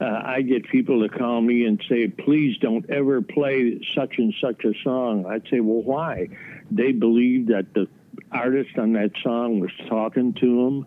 uh, 0.00 0.04
I 0.24 0.42
get 0.42 0.68
people 0.68 1.06
to 1.06 1.08
call 1.08 1.40
me 1.40 1.64
and 1.64 1.82
say, 1.88 2.08
please 2.08 2.58
don't 2.58 2.88
ever 2.90 3.22
play 3.22 3.80
such 3.94 4.18
and 4.18 4.34
such 4.40 4.64
a 4.64 4.72
song. 4.84 5.26
I'd 5.26 5.48
say, 5.50 5.60
well, 5.60 5.82
why? 5.82 6.28
They 6.70 6.92
believe 6.92 7.46
that 7.46 7.72
the 7.74 7.88
artist 8.30 8.76
on 8.76 8.92
that 8.94 9.12
song 9.22 9.60
was 9.60 9.70
talking 9.88 10.34
to 10.34 10.46
them. 10.46 10.86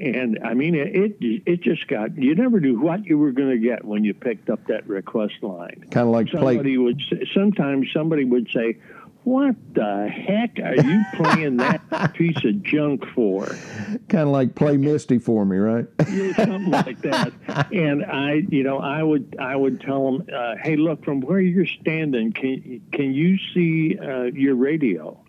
And 0.00 0.38
I 0.42 0.54
mean, 0.54 0.74
it 0.74 1.16
it, 1.20 1.42
it 1.44 1.60
just 1.60 1.86
got 1.86 2.16
you 2.16 2.34
never 2.34 2.58
knew 2.58 2.80
what 2.80 3.04
you 3.04 3.18
were 3.18 3.32
going 3.32 3.50
to 3.50 3.58
get 3.58 3.84
when 3.84 4.02
you 4.02 4.14
picked 4.14 4.48
up 4.48 4.66
that 4.68 4.88
request 4.88 5.34
line. 5.42 5.84
Kind 5.90 6.06
of 6.06 6.12
like 6.12 6.28
somebody 6.28 6.74
play- 6.74 6.76
would 6.78 7.02
say, 7.10 7.28
sometimes 7.34 7.88
somebody 7.92 8.24
would 8.24 8.48
say, 8.52 8.78
what 9.24 9.54
the 9.74 10.08
heck 10.08 10.58
are 10.58 10.76
you 10.76 11.02
playing 11.14 11.58
that 11.58 12.14
piece 12.14 12.42
of 12.44 12.62
junk 12.62 13.04
for? 13.14 13.46
Kind 14.08 14.22
of 14.22 14.28
like 14.28 14.54
play 14.54 14.78
Misty 14.78 15.18
for 15.18 15.44
me, 15.44 15.58
right? 15.58 15.86
yeah, 16.10 16.34
something 16.36 16.70
like 16.70 17.02
that. 17.02 17.32
And 17.70 18.04
I, 18.04 18.42
you 18.48 18.62
know, 18.62 18.78
I 18.78 19.02
would, 19.02 19.36
I 19.38 19.54
would 19.54 19.82
tell 19.82 20.12
them, 20.12 20.26
uh, 20.34 20.54
hey, 20.62 20.76
look, 20.76 21.04
from 21.04 21.20
where 21.20 21.40
you're 21.40 21.66
standing, 21.66 22.32
can 22.32 22.80
can 22.92 23.12
you 23.12 23.36
see 23.52 23.98
uh, 23.98 24.24
your 24.24 24.54
radio? 24.54 25.22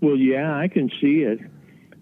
Well, 0.00 0.16
yeah, 0.16 0.56
I 0.56 0.68
can 0.68 0.90
see 1.00 1.20
it. 1.20 1.40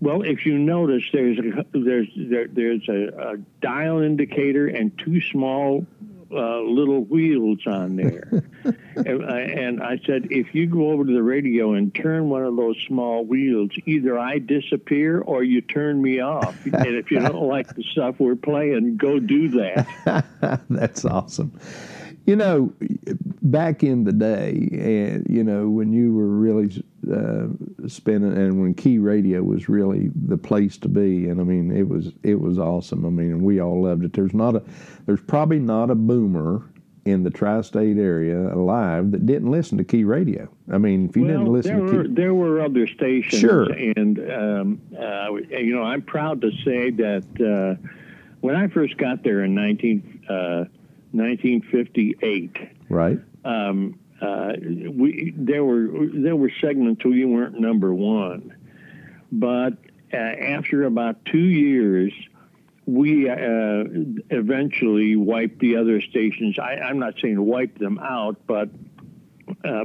Well, 0.01 0.23
if 0.23 0.47
you 0.47 0.59
notice, 0.59 1.05
there's 1.13 1.39
a, 1.39 1.67
there's 1.73 2.09
there, 2.17 2.49
there's 2.49 2.89
a, 2.89 3.33
a 3.33 3.37
dial 3.61 4.01
indicator 4.01 4.67
and 4.67 4.97
two 4.99 5.21
small 5.21 5.87
uh, 6.33 6.61
little 6.61 7.03
wheels 7.05 7.59
on 7.67 7.97
there. 7.97 8.43
and, 8.97 9.25
I, 9.25 9.41
and 9.41 9.83
I 9.83 9.99
said, 10.07 10.29
if 10.31 10.55
you 10.55 10.67
go 10.67 10.91
over 10.91 11.05
to 11.05 11.13
the 11.13 11.23
radio 11.23 11.75
and 11.75 11.95
turn 11.95 12.29
one 12.29 12.45
of 12.45 12.57
those 12.57 12.79
small 12.87 13.25
wheels, 13.25 13.71
either 13.85 14.19
I 14.19 14.39
disappear 14.39 15.21
or 15.21 15.43
you 15.43 15.61
turn 15.61 16.01
me 16.01 16.21
off. 16.21 16.55
and 16.67 16.95
if 16.95 17.11
you 17.11 17.19
don't 17.19 17.49
like 17.49 17.75
the 17.75 17.83
stuff 17.83 18.17
we're 18.19 18.37
playing, 18.37 18.97
go 18.97 19.19
do 19.19 19.49
that. 19.49 20.63
That's 20.71 21.05
awesome. 21.05 21.59
You 22.31 22.37
know, 22.37 22.73
back 23.43 23.83
in 23.83 24.05
the 24.05 24.13
day, 24.13 24.69
and 24.71 25.27
you 25.29 25.43
know 25.43 25.69
when 25.69 25.93
you 25.93 26.15
were 26.15 26.29
really 26.29 26.71
uh, 27.13 27.49
spinning, 27.89 28.37
and 28.37 28.61
when 28.61 28.73
Key 28.73 28.99
Radio 28.99 29.43
was 29.43 29.69
really 29.69 30.13
the 30.15 30.39
place 30.39 30.77
to 30.79 30.89
be, 30.89 31.27
and 31.29 31.41
I 31.41 31.43
mean 31.43 31.77
it 31.77 31.89
was 31.89 32.13
it 32.23 32.41
was 32.41 32.57
awesome. 32.57 33.05
I 33.05 33.09
mean 33.09 33.43
we 33.43 33.61
all 33.61 33.83
loved 33.83 34.05
it. 34.05 34.13
There's 34.13 34.33
not 34.33 34.55
a 34.55 34.63
there's 35.07 35.21
probably 35.23 35.59
not 35.59 35.91
a 35.91 35.97
boomer 35.97 36.71
in 37.05 37.25
the 37.25 37.31
tri-state 37.31 37.99
area 37.99 38.55
alive 38.55 39.11
that 39.11 39.27
didn't 39.27 39.51
listen 39.51 39.77
to 39.79 39.83
Key 39.83 40.05
Radio. 40.05 40.49
I 40.73 40.79
mean, 40.79 41.09
if 41.09 41.17
you 41.17 41.23
well, 41.23 41.33
didn't 41.33 41.53
listen 41.53 41.79
there 41.79 41.87
to 41.87 41.97
were, 41.97 42.05
Key, 42.05 42.15
there 42.15 42.35
were 42.35 42.61
other 42.61 42.87
stations, 42.87 43.41
Sure. 43.41 43.65
and 43.73 44.19
um, 44.31 44.81
uh, 44.97 45.35
you 45.35 45.75
know 45.75 45.83
I'm 45.83 46.03
proud 46.03 46.43
to 46.43 46.53
say 46.65 46.91
that 46.93 47.25
uh, 47.83 47.89
when 48.41 48.55
I 48.55 48.69
first 48.69 48.97
got 48.99 49.25
there 49.25 49.43
in 49.43 49.53
19, 49.57 50.27
uh, 50.29 50.65
1958. 51.13 52.57
right? 52.89 53.19
um, 53.45 53.99
uh, 54.21 54.53
we 54.61 55.33
there 55.37 55.65
were 55.65 56.09
there 56.13 56.37
were 56.37 56.51
segments 56.61 57.05
where 57.05 57.15
we 57.15 57.25
weren't 57.25 57.59
number 57.59 57.95
one, 57.95 58.55
but 59.33 59.75
uh, 60.13 60.17
after 60.17 60.85
about 60.85 61.25
two 61.25 61.39
years, 61.39 62.13
we 62.85 63.31
uh, 63.31 63.35
eventually 64.31 65.17
wiped 65.17 65.59
the 65.61 65.77
other 65.77 66.01
stations. 66.03 66.59
I, 66.59 66.75
am 66.91 66.99
not 66.99 67.15
saying 67.23 67.41
wipe 67.41 67.79
them 67.79 67.99
out, 67.99 68.37
but 68.47 68.69
uh, 69.65 69.85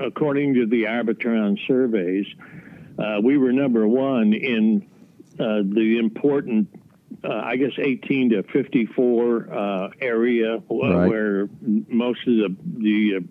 according 0.00 0.54
to 0.54 0.66
the 0.66 0.84
Arbitron 0.84 1.58
surveys, 1.66 2.26
uh, 2.98 3.20
we 3.22 3.38
were 3.38 3.52
number 3.52 3.86
one 3.86 4.32
in 4.32 4.88
uh, 5.38 5.62
the 5.64 5.98
important, 5.98 6.68
uh, 7.24 7.32
I 7.44 7.56
guess, 7.56 7.72
18 7.78 8.30
to 8.30 8.42
54 8.42 9.52
uh, 9.52 9.88
area 10.00 10.54
right. 10.54 11.08
where 11.08 11.48
most 11.60 12.20
of 12.26 12.34
the 12.34 12.56
the 12.76 13.24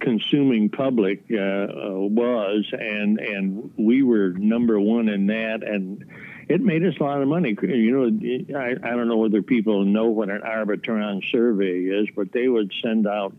consuming 0.00 0.68
public 0.68 1.24
was, 1.28 2.66
and 2.72 3.18
and 3.18 3.72
we 3.76 4.02
were 4.02 4.30
number 4.30 4.78
one 4.78 5.08
in 5.08 5.26
that, 5.26 5.62
and 5.62 6.04
it 6.48 6.60
made 6.60 6.84
us 6.84 6.94
a 7.00 7.02
lot 7.02 7.20
of 7.20 7.28
money. 7.28 7.56
You 7.62 7.92
know, 7.92 8.58
I, 8.58 8.70
I 8.72 8.96
don't 8.96 9.08
know 9.08 9.16
whether 9.16 9.42
people 9.42 9.84
know 9.84 10.06
what 10.06 10.30
an 10.30 10.42
Arbitron 10.42 11.22
survey 11.30 11.80
is, 11.80 12.08
but 12.14 12.32
they 12.32 12.48
would 12.48 12.72
send 12.82 13.06
out 13.06 13.34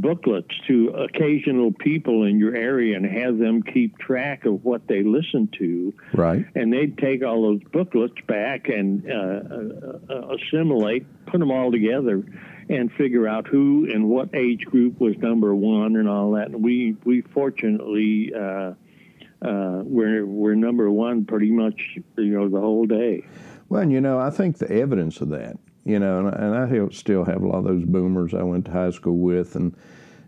booklets 0.00 0.54
to 0.66 0.88
occasional 0.90 1.72
people 1.72 2.24
in 2.24 2.38
your 2.38 2.54
area 2.54 2.96
and 2.96 3.06
have 3.06 3.38
them 3.38 3.62
keep 3.62 3.98
track 3.98 4.44
of 4.44 4.64
what 4.64 4.86
they 4.88 5.02
listen 5.02 5.48
to. 5.58 5.94
Right. 6.12 6.44
And 6.54 6.72
they'd 6.72 6.96
take 6.98 7.24
all 7.24 7.42
those 7.42 7.62
booklets 7.72 8.14
back 8.26 8.68
and 8.68 9.04
uh, 9.10 9.14
uh, 9.14 10.14
uh 10.14 10.36
assimilate, 10.36 11.06
put 11.26 11.40
them 11.40 11.50
all 11.50 11.70
together, 11.70 12.24
and 12.68 12.92
figure 12.92 13.26
out 13.26 13.46
who 13.46 13.88
and 13.92 14.08
what 14.08 14.34
age 14.34 14.64
group 14.64 15.00
was 15.00 15.16
number 15.18 15.54
one 15.54 15.96
and 15.96 16.08
all 16.08 16.32
that. 16.32 16.48
And 16.48 16.62
we 16.62 16.96
we 17.04 17.22
fortunately. 17.22 18.32
Uh, 18.34 18.74
uh, 19.40 19.82
we're 19.84 20.26
we're 20.26 20.56
number 20.56 20.90
one 20.90 21.24
pretty 21.24 21.52
much 21.52 21.80
you 22.16 22.36
know 22.36 22.48
the 22.48 22.60
whole 22.60 22.86
day. 22.86 23.24
Well, 23.68 23.82
and 23.82 23.92
you 23.92 24.00
know, 24.00 24.18
I 24.18 24.30
think 24.30 24.58
the 24.58 24.70
evidence 24.72 25.20
of 25.20 25.28
that, 25.28 25.58
you 25.88 25.98
know, 25.98 26.26
and, 26.26 26.34
and 26.34 26.54
I 26.54 26.94
still 26.94 27.24
have 27.24 27.42
a 27.42 27.46
lot 27.46 27.58
of 27.58 27.64
those 27.64 27.84
boomers 27.84 28.34
I 28.34 28.42
went 28.42 28.66
to 28.66 28.70
high 28.70 28.90
school 28.90 29.16
with 29.18 29.56
and 29.56 29.74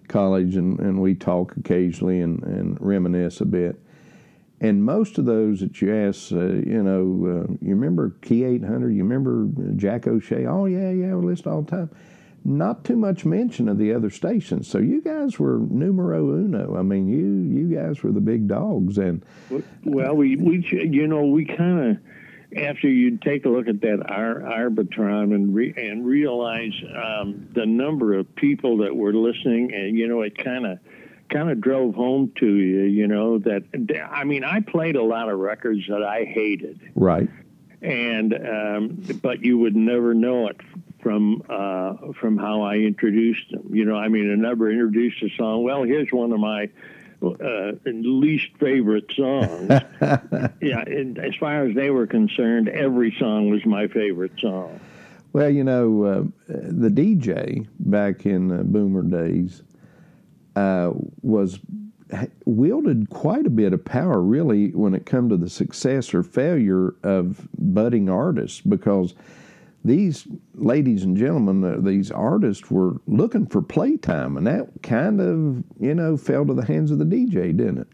college, 0.09 0.57
and, 0.57 0.81
and 0.81 1.00
we 1.00 1.14
talk 1.14 1.57
occasionally 1.57 2.21
and, 2.21 2.43
and 2.43 2.81
reminisce 2.81 3.40
a 3.40 3.45
bit. 3.45 3.79
And 4.62 4.85
most 4.85 5.19
of 5.19 5.26
those 5.26 5.61
that 5.61 5.81
you 5.81 5.95
ask, 5.95 6.33
uh, 6.33 6.38
you 6.38 6.83
know, 6.83 7.47
uh, 7.49 7.52
you 7.61 7.75
remember 7.75 8.17
Key 8.23 8.45
800, 8.45 8.90
you 8.90 9.02
remember 9.02 9.49
Jack 9.76 10.07
O'Shea? 10.07 10.47
Oh, 10.47 10.64
yeah, 10.64 10.90
yeah, 10.90 11.14
we 11.14 11.26
listen 11.26 11.50
all 11.50 11.62
the 11.62 11.71
time 11.71 11.90
not 12.45 12.85
too 12.85 12.97
much 12.97 13.25
mention 13.25 13.69
of 13.69 13.79
the 13.79 13.93
other 13.93 14.09
stations. 14.11 14.67
So 14.67 14.79
you 14.79 15.02
guys 15.02 15.38
were 15.38 15.59
numero 15.59 16.31
uno. 16.31 16.76
I 16.76 16.83
mean, 16.83 17.09
you 17.09 17.61
you 17.61 17.75
guys 17.75 18.02
were 18.02 18.12
the 18.12 18.21
big 18.21 18.49
dogs. 18.49 18.99
And 18.99 19.25
well, 19.85 20.14
we 20.14 20.37
we 20.37 20.67
you 20.71 21.07
know 21.07 21.26
we 21.26 21.45
kind 21.45 21.90
of 21.90 21.97
after 22.57 22.88
you 22.88 23.19
take 23.19 23.45
a 23.45 23.49
look 23.49 23.69
at 23.69 23.80
that 23.80 24.02
Ar- 24.09 24.40
Arbitron 24.40 25.35
and 25.35 25.54
re- 25.54 25.75
and 25.76 26.04
realize 26.04 26.73
um, 26.95 27.49
the 27.52 27.66
number 27.66 28.14
of 28.14 28.35
people 28.35 28.78
that 28.78 28.95
were 28.95 29.12
listening, 29.12 29.73
and 29.73 29.97
you 29.97 30.09
know 30.09 30.23
it 30.23 30.37
kind 30.37 30.66
of 30.66 30.78
kind 31.28 31.50
of 31.50 31.61
drove 31.61 31.95
home 31.95 32.33
to 32.37 32.47
you. 32.47 32.83
You 32.83 33.07
know 33.07 33.38
that 33.38 33.62
I 34.11 34.25
mean 34.25 34.45
I 34.45 34.61
played 34.61 34.97
a 34.97 35.02
lot 35.02 35.28
of 35.28 35.38
records 35.38 35.87
that 35.88 36.02
I 36.02 36.25
hated. 36.25 36.80
Right 36.95 37.28
and 37.83 38.35
um, 38.35 39.02
but 39.23 39.42
you 39.42 39.59
would 39.59 39.76
never 39.76 40.14
know 40.14 40.49
it 40.49 40.61
from 41.02 41.42
uh, 41.49 42.12
from 42.21 42.37
how 42.37 42.62
I 42.62 42.76
introduced 42.76 43.50
them. 43.50 43.75
You 43.75 43.85
know, 43.85 43.97
I 43.97 44.09
mean, 44.09 44.30
I 44.30 44.35
never 44.37 44.71
introduced 44.71 45.23
a 45.23 45.30
song. 45.37 45.62
Well, 45.62 45.83
here's 45.83 46.11
one 46.12 46.33
of 46.33 46.40
my 46.40 46.69
uh, 47.22 47.72
least 47.84 48.48
favorite 48.58 49.10
songs. 49.14 49.68
yeah, 50.60 50.82
and 50.86 51.18
as 51.18 51.34
far 51.36 51.66
as 51.66 51.74
they 51.74 51.90
were 51.90 52.06
concerned, 52.06 52.68
every 52.68 53.14
song 53.18 53.50
was 53.50 53.64
my 53.66 53.86
favorite 53.88 54.32
song. 54.40 54.80
Well, 55.32 55.50
you 55.50 55.62
know, 55.62 56.04
uh, 56.04 56.22
the 56.48 56.88
DJ 56.88 57.66
back 57.78 58.26
in 58.26 58.50
uh, 58.50 58.62
Boomer 58.64 59.02
days 59.02 59.62
uh, 60.56 60.90
was 61.22 61.60
wielded 62.44 63.11
quite 63.11 63.46
a 63.46 63.50
bit 63.50 63.72
of 63.72 63.85
power, 63.85 64.20
really, 64.20 64.70
when 64.70 64.94
it 64.94 65.06
come 65.06 65.28
to 65.28 65.37
the 65.37 65.48
success 65.48 66.12
or 66.12 66.22
failure 66.22 66.94
of 67.04 67.48
budding 67.56 68.09
artists, 68.09 68.61
because 68.61 69.14
these 69.85 70.27
ladies 70.55 71.05
and 71.05 71.16
gentlemen, 71.16 71.64
uh, 71.64 71.81
these 71.81 72.11
artists 72.11 72.71
were 72.71 72.97
looking 73.07 73.47
for 73.47 73.62
playtime, 73.62 74.37
and 74.37 74.47
that 74.47 74.69
kind 74.83 75.21
of, 75.21 75.64
you 75.79 75.95
know, 75.95 76.16
fell 76.16 76.45
to 76.47 76.55
the 76.55 76.64
hands 76.64 76.90
of 76.90 76.99
the 76.99 77.05
DJ, 77.05 77.57
didn't 77.57 77.79
it? 77.79 77.88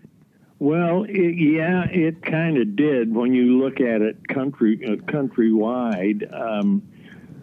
Well, 0.59 1.05
it, 1.05 1.37
yeah, 1.37 1.85
it 1.85 2.23
kind 2.23 2.57
of 2.59 2.77
did 2.77 3.15
when 3.15 3.35
you 3.35 3.59
look 3.59 3.81
at 3.81 4.01
it 4.03 4.27
country 4.27 4.81
uh, 4.85 4.97
countrywide. 5.11 6.33
Um, 6.35 6.83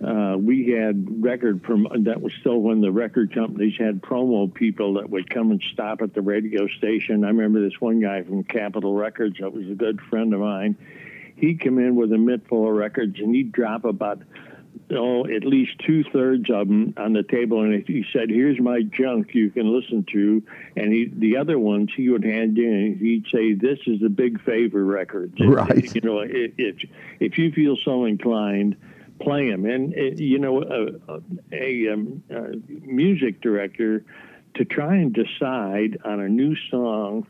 uh, 0.04 0.36
we 0.38 0.70
had 0.72 1.24
record 1.24 1.64
prom- 1.64 2.04
that 2.04 2.22
was 2.22 2.34
still 2.34 2.60
when 2.60 2.82
the 2.82 2.92
record 2.92 3.34
companies 3.34 3.76
had 3.78 4.02
promo 4.02 4.54
people 4.54 4.96
that 4.96 5.10
would 5.10 5.30
come 5.30 5.52
and 5.52 5.64
stop 5.72 6.02
at 6.02 6.14
the 6.14 6.22
radio 6.22 6.68
station. 6.68 7.24
I 7.24 7.30
remember 7.30 7.62
this 7.62 7.80
one 7.80 8.02
guy 8.02 8.24
from 8.24 8.44
Capitol 8.44 8.94
Records 8.96 9.38
that 9.40 9.54
was 9.54 9.70
a 9.70 9.76
good 9.76 10.02
friend 10.02 10.34
of 10.34 10.42
mine 10.42 10.76
he'd 11.44 11.60
come 11.60 11.78
in 11.78 11.94
with 11.96 12.14
a 12.14 12.18
mitt 12.18 12.48
full 12.48 12.66
of 12.66 12.74
records 12.74 13.20
and 13.20 13.36
he'd 13.36 13.52
drop 13.52 13.84
about 13.84 14.22
oh 14.92 15.26
at 15.26 15.44
least 15.44 15.72
two 15.86 16.02
thirds 16.06 16.50
of 16.50 16.70
them 16.70 16.94
on 16.96 17.12
the 17.12 17.24
table 17.24 17.62
and 17.62 17.84
he 17.86 18.06
said 18.14 18.30
here's 18.30 18.60
my 18.62 18.82
junk 18.82 19.36
you 19.36 19.50
can 19.50 19.68
listen 19.78 20.06
to 20.10 20.42
and 20.78 20.94
he, 20.94 21.12
the 21.14 21.36
other 21.36 21.60
ones 21.60 21.90
he 21.98 22.10
would 22.10 22.24
hand 22.24 22.58
in 22.58 22.98
he'd 22.98 23.26
say 23.30 23.54
this 23.54 23.78
is 23.88 24.02
a 24.04 24.10
big 24.10 24.42
favor 24.44 24.86
record 24.86 25.34
right. 25.46 25.94
you 25.94 26.02
know 26.02 26.20
if 26.20 26.78
if 27.20 27.38
you 27.38 27.52
feel 27.52 27.76
so 27.84 28.06
inclined 28.06 28.78
play 29.20 29.50
them 29.50 29.66
and 29.66 29.94
you 30.18 30.40
know 30.40 30.64
a, 30.64 31.90
um, 31.92 32.24
a 32.30 32.56
music 32.88 33.42
director 33.42 34.06
to 34.54 34.64
try 34.64 34.96
and 34.96 35.14
decide 35.14 35.98
on 36.06 36.22
a 36.22 36.30
new 36.30 36.56
song 36.70 37.28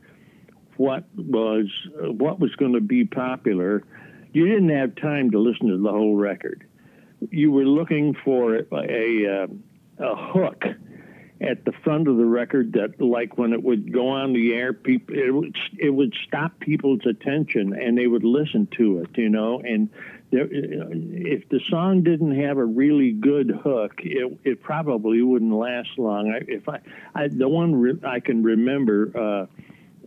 what 0.77 1.05
was 1.15 1.67
what 2.01 2.39
was 2.39 2.55
going 2.55 2.73
to 2.73 2.81
be 2.81 3.05
popular, 3.05 3.83
you 4.33 4.47
didn't 4.47 4.69
have 4.69 4.95
time 4.95 5.31
to 5.31 5.39
listen 5.39 5.67
to 5.69 5.77
the 5.77 5.91
whole 5.91 6.15
record. 6.15 6.67
You 7.29 7.51
were 7.51 7.65
looking 7.65 8.15
for 8.25 8.55
a 8.55 8.65
a, 8.71 9.43
uh, 9.43 9.47
a 9.99 10.15
hook 10.15 10.65
at 11.41 11.65
the 11.65 11.73
front 11.83 12.07
of 12.07 12.17
the 12.17 12.25
record 12.25 12.73
that, 12.73 13.01
like 13.01 13.37
when 13.37 13.53
it 13.53 13.61
would 13.61 13.91
go 13.91 14.09
on 14.09 14.33
the 14.33 14.53
air, 14.53 14.73
people 14.73 15.15
it 15.15 15.31
would 15.31 15.55
it 15.77 15.89
would 15.89 16.15
stop 16.27 16.59
people's 16.59 17.05
attention 17.05 17.73
and 17.73 17.97
they 17.97 18.07
would 18.07 18.23
listen 18.23 18.67
to 18.77 18.99
it, 18.99 19.09
you 19.15 19.29
know. 19.29 19.59
And 19.59 19.89
there, 20.31 20.47
if 20.49 21.47
the 21.49 21.59
song 21.69 22.03
didn't 22.03 22.39
have 22.39 22.57
a 22.57 22.65
really 22.65 23.11
good 23.11 23.51
hook, 23.63 23.93
it, 23.99 24.37
it 24.43 24.63
probably 24.63 25.21
wouldn't 25.21 25.53
last 25.53 25.89
long. 25.97 26.31
I, 26.31 26.43
if 26.47 26.67
I, 26.67 26.79
I 27.13 27.27
the 27.27 27.49
one 27.49 27.75
re- 27.75 27.99
I 28.03 28.19
can 28.19 28.43
remember. 28.43 29.11
Uh, 29.15 29.45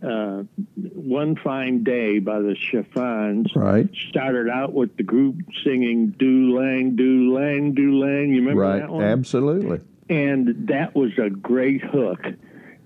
uh, 0.03 0.43
One 0.75 1.35
Fine 1.35 1.83
Day 1.83 2.19
by 2.19 2.39
the 2.39 2.55
Chiffons. 2.55 3.55
Right. 3.55 3.89
Started 4.09 4.49
out 4.49 4.73
with 4.73 4.95
the 4.97 5.03
group 5.03 5.37
singing 5.63 6.15
Do 6.17 6.57
Lang, 6.57 6.95
Do 6.95 7.33
Lang, 7.33 7.73
Do 7.73 7.99
Lang. 7.99 8.29
You 8.29 8.41
remember 8.41 8.61
right. 8.61 8.79
that 8.79 8.89
one? 8.89 9.03
Absolutely. 9.03 9.81
And 10.09 10.67
that 10.67 10.95
was 10.95 11.11
a 11.17 11.29
great 11.29 11.83
hook. 11.83 12.25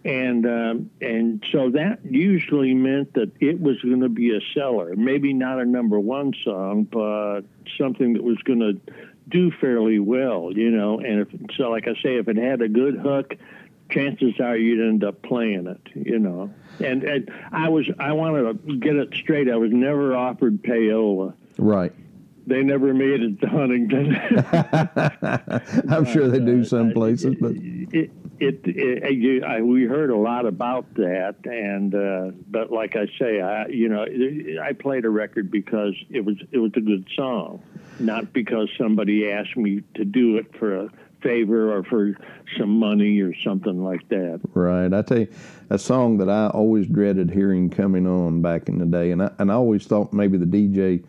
And 0.04 0.48
um, 0.48 0.90
and 1.00 1.44
so 1.52 1.70
that 1.72 2.00
usually 2.04 2.74
meant 2.74 3.14
that 3.14 3.32
it 3.40 3.62
was 3.62 3.80
going 3.82 4.02
to 4.02 4.10
be 4.10 4.36
a 4.36 4.40
seller. 4.56 4.96
Maybe 4.96 5.32
not 5.32 5.60
a 5.60 5.66
number 5.66 6.00
one 6.00 6.34
song, 6.44 6.86
but 6.86 7.42
something 7.78 8.14
that 8.14 8.24
was 8.24 8.40
going 8.40 8.62
to 8.62 8.94
do 9.28 9.52
fairly 9.62 10.00
well, 10.00 10.52
you 10.52 10.72
know. 10.72 11.00
And 11.00 11.22
if, 11.22 11.56
so, 11.56 11.70
like 11.70 11.88
I 11.88 11.94
say, 12.02 12.18
if 12.18 12.28
it 12.28 12.38
had 12.38 12.64
a 12.64 12.68
good 12.68 12.98
hook, 12.98 13.36
chances 13.92 14.40
are 14.40 14.58
you'd 14.58 14.80
end 14.80 15.04
up 15.04 15.22
playing 15.22 15.68
it, 15.68 15.82
you 15.96 16.20
know. 16.20 16.52
And, 16.80 17.04
and 17.04 17.32
I 17.52 17.70
was 17.70 17.90
I 18.00 18.14
wanted 18.14 18.66
to 18.66 18.78
get 18.78 18.96
it 18.96 19.10
straight. 19.14 19.50
I 19.50 19.58
was 19.58 19.72
never 19.72 20.16
offered 20.16 20.64
payola. 20.64 21.34
Right. 21.58 21.94
They 22.48 22.64
never 22.64 22.94
made 22.94 23.22
it 23.22 23.40
to 23.42 23.48
Huntington. 23.48 24.16
I'm 25.92 26.06
sure 26.06 26.28
they 26.28 26.40
do 26.40 26.64
some 26.64 26.92
places, 26.92 27.36
but 27.40 27.52
it 27.52 28.10
it, 28.42 28.62
it, 28.66 29.04
it 29.04 29.14
you, 29.14 29.44
I, 29.44 29.62
we 29.62 29.84
heard 29.84 30.10
a 30.10 30.18
lot 30.18 30.48
about 30.48 30.92
that, 30.96 31.36
and 31.46 31.94
uh, 31.94 32.32
but 32.50 32.72
like 32.72 32.96
I 32.96 33.06
say, 33.20 33.40
I 33.40 33.68
you 33.68 33.88
know 33.88 34.06
I 34.62 34.74
played 34.74 35.06
a 35.06 35.10
record 35.10 35.52
because 35.52 35.94
it 36.10 36.26
was 36.26 36.38
it 36.52 36.58
was 36.58 36.72
a 36.76 36.82
good 36.82 37.08
song, 37.16 37.62
not 38.00 38.34
because 38.34 38.70
somebody 38.78 39.30
asked 39.30 39.56
me 39.56 39.84
to 39.94 40.04
do 40.04 40.38
it 40.38 40.58
for 40.58 40.76
a 40.76 40.90
favor 41.22 41.76
or 41.76 41.84
for 41.84 42.16
some 42.58 42.70
money 42.80 43.20
or 43.22 43.34
something 43.36 43.84
like 43.84 44.08
that. 44.10 44.42
Right. 44.54 44.94
I 44.94 45.02
tell 45.02 45.20
you, 45.20 45.28
a 45.70 45.78
song 45.78 46.18
that 46.18 46.30
I 46.30 46.48
always 46.48 46.88
dreaded 46.88 47.32
hearing 47.32 47.70
coming 47.70 48.08
on 48.08 48.42
back 48.42 48.68
in 48.68 48.78
the 48.80 48.86
day, 48.86 49.12
and 49.12 49.24
I, 49.24 49.32
and 49.40 49.52
I 49.52 49.56
always 49.56 49.86
thought 49.86 50.14
maybe 50.14 50.38
the 50.38 50.46
DJ 50.46 51.04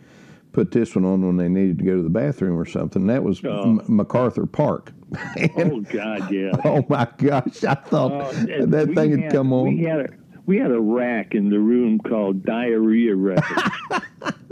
put 0.53 0.71
this 0.71 0.95
one 0.95 1.05
on 1.05 1.27
when 1.27 1.37
they 1.37 1.49
needed 1.49 1.79
to 1.79 1.85
go 1.85 1.97
to 1.97 2.03
the 2.03 2.11
bathroom 2.11 2.59
or 2.59 2.67
something. 2.67 3.07
That 3.07 3.23
was 3.23 3.45
oh. 3.45 3.63
M- 3.63 3.81
MacArthur 3.89 4.47
Park. 4.47 4.93
and, 5.37 5.73
oh 5.73 5.81
God, 5.81 6.31
yeah. 6.31 6.53
Oh 6.65 6.85
my 6.89 7.09
gosh, 7.19 7.65
I 7.65 7.75
thought 7.75 8.13
uh, 8.13 8.67
that 8.67 8.93
thing 8.95 9.11
had, 9.11 9.21
had 9.25 9.33
come 9.33 9.53
on. 9.53 9.77
We 9.77 9.85
had 9.85 10.01
a 10.01 10.09
we 10.47 10.59
had 10.59 10.71
a 10.71 10.81
rack 10.81 11.35
in 11.35 11.51
the 11.51 11.59
room 11.59 12.01
called 12.01 12.45
Diarrhea 12.45 13.15
Records. 13.15 13.63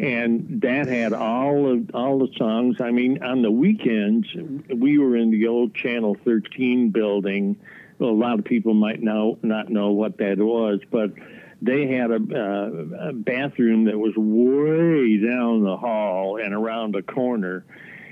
and 0.00 0.62
that 0.62 0.86
had 0.86 1.12
all 1.12 1.70
of 1.70 1.90
all 1.92 2.18
the 2.18 2.32
songs. 2.38 2.76
I 2.80 2.90
mean, 2.90 3.22
on 3.22 3.42
the 3.42 3.50
weekends, 3.50 4.28
we 4.74 4.96
were 4.98 5.14
in 5.14 5.30
the 5.30 5.48
old 5.48 5.74
Channel 5.74 6.16
13 6.24 6.90
building. 6.90 7.56
A 8.00 8.04
lot 8.04 8.38
of 8.38 8.46
people 8.46 8.72
might 8.72 9.02
know 9.02 9.38
not 9.42 9.68
know 9.68 9.90
what 9.90 10.16
that 10.18 10.38
was, 10.38 10.80
but 10.90 11.12
they 11.60 11.88
had 11.88 12.10
a, 12.10 12.14
uh, 12.14 13.08
a 13.10 13.12
bathroom 13.12 13.84
that 13.84 13.98
was 13.98 14.14
way 14.16 15.18
down 15.18 15.64
the 15.64 15.76
hall 15.76 16.38
and 16.42 16.54
around 16.54 16.94
the 16.94 17.02
corner 17.02 17.66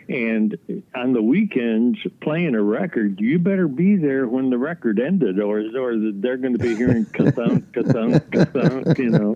and 0.09 0.57
on 0.94 1.12
the 1.12 1.22
weekends, 1.22 1.98
playing 2.22 2.55
a 2.55 2.62
record, 2.62 3.20
you 3.20 3.38
better 3.38 3.68
be 3.68 3.96
there 3.96 4.27
when 4.27 4.48
the 4.48 4.57
record 4.57 4.98
ended, 4.98 5.38
or 5.38 5.61
or 5.77 5.94
they're 6.14 6.38
going 6.38 6.55
to 6.55 6.59
be 6.59 6.74
hearing 6.74 7.05
ka-thunk, 7.05 7.72
ka-thunk, 7.74 8.33
ka-thunk, 8.33 8.98
you 8.98 9.11
know. 9.11 9.35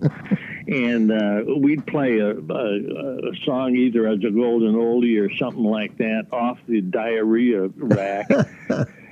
And 0.67 1.11
uh, 1.11 1.43
we'd 1.57 1.85
play 1.85 2.19
a, 2.19 2.31
a, 2.31 3.31
a, 3.31 3.35
song 3.43 3.75
either 3.75 4.07
as 4.07 4.19
a 4.19 4.31
golden 4.31 4.75
oldie 4.75 5.19
or 5.19 5.33
something 5.35 5.63
like 5.63 5.97
that 5.97 6.27
off 6.31 6.57
the 6.67 6.81
diarrhea 6.81 7.67
rack. 7.75 8.29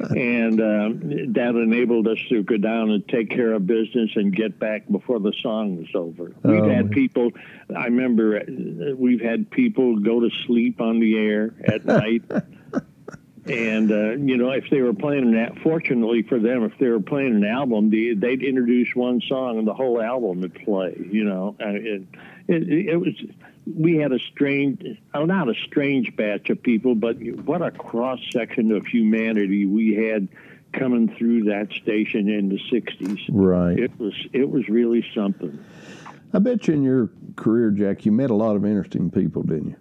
and 0.09 0.61
um, 0.61 1.33
that 1.33 1.55
enabled 1.55 2.07
us 2.07 2.19
to 2.29 2.43
go 2.43 2.57
down 2.57 2.91
and 2.91 3.07
take 3.07 3.29
care 3.29 3.53
of 3.53 3.67
business 3.67 4.11
and 4.15 4.35
get 4.35 4.59
back 4.59 4.83
before 4.89 5.19
the 5.19 5.33
song 5.41 5.77
was 5.77 5.89
over. 5.93 6.33
We've 6.43 6.71
had 6.71 6.85
oh. 6.85 6.89
people. 6.89 7.31
I 7.75 7.85
remember 7.85 8.39
uh, 8.39 8.95
we've 8.95 9.21
had 9.21 9.51
people 9.51 9.99
go 9.99 10.21
to 10.21 10.29
sleep 10.45 10.79
on 10.79 10.99
the 10.99 11.17
air 11.17 11.53
at 11.63 11.85
night. 11.85 12.23
And 13.45 13.91
uh, 13.91 14.11
you 14.11 14.37
know, 14.37 14.51
if 14.51 14.69
they 14.69 14.81
were 14.81 14.93
playing 14.93 15.31
that, 15.31 15.57
fortunately 15.59 16.21
for 16.23 16.39
them, 16.39 16.63
if 16.63 16.77
they 16.77 16.89
were 16.89 16.99
playing 16.99 17.35
an 17.35 17.45
album, 17.45 17.89
they, 17.89 18.13
would 18.13 18.43
introduce 18.43 18.95
one 18.95 19.21
song 19.21 19.57
and 19.57 19.67
the 19.67 19.73
whole 19.73 20.01
album 20.01 20.41
would 20.41 20.53
play. 20.53 20.95
You 21.09 21.23
know, 21.23 21.55
it, 21.59 22.03
it, 22.47 22.69
it 22.69 22.97
was 22.97 23.15
we 23.65 23.97
had 23.97 24.11
a 24.11 24.19
strange, 24.19 24.99
oh, 25.13 25.25
not 25.25 25.49
a 25.49 25.55
strange 25.55 26.15
batch 26.15 26.49
of 26.49 26.61
people, 26.61 26.93
but 26.93 27.15
what 27.45 27.61
a 27.61 27.71
cross 27.71 28.19
section 28.31 28.71
of 28.71 28.85
humanity 28.85 29.65
we 29.65 29.95
had 29.95 30.27
coming 30.73 31.13
through 31.15 31.43
that 31.45 31.71
station 31.81 32.29
in 32.29 32.49
the 32.49 32.59
'60s. 32.71 33.19
Right. 33.29 33.79
It 33.79 33.99
was 33.99 34.13
it 34.33 34.49
was 34.49 34.69
really 34.69 35.03
something. 35.15 35.63
I 36.33 36.39
bet 36.39 36.67
you 36.67 36.75
in 36.75 36.83
your 36.83 37.09
career, 37.35 37.71
Jack, 37.71 38.05
you 38.05 38.11
met 38.11 38.29
a 38.29 38.35
lot 38.35 38.55
of 38.55 38.65
interesting 38.65 39.09
people, 39.09 39.43
didn't 39.43 39.69
you? 39.69 39.75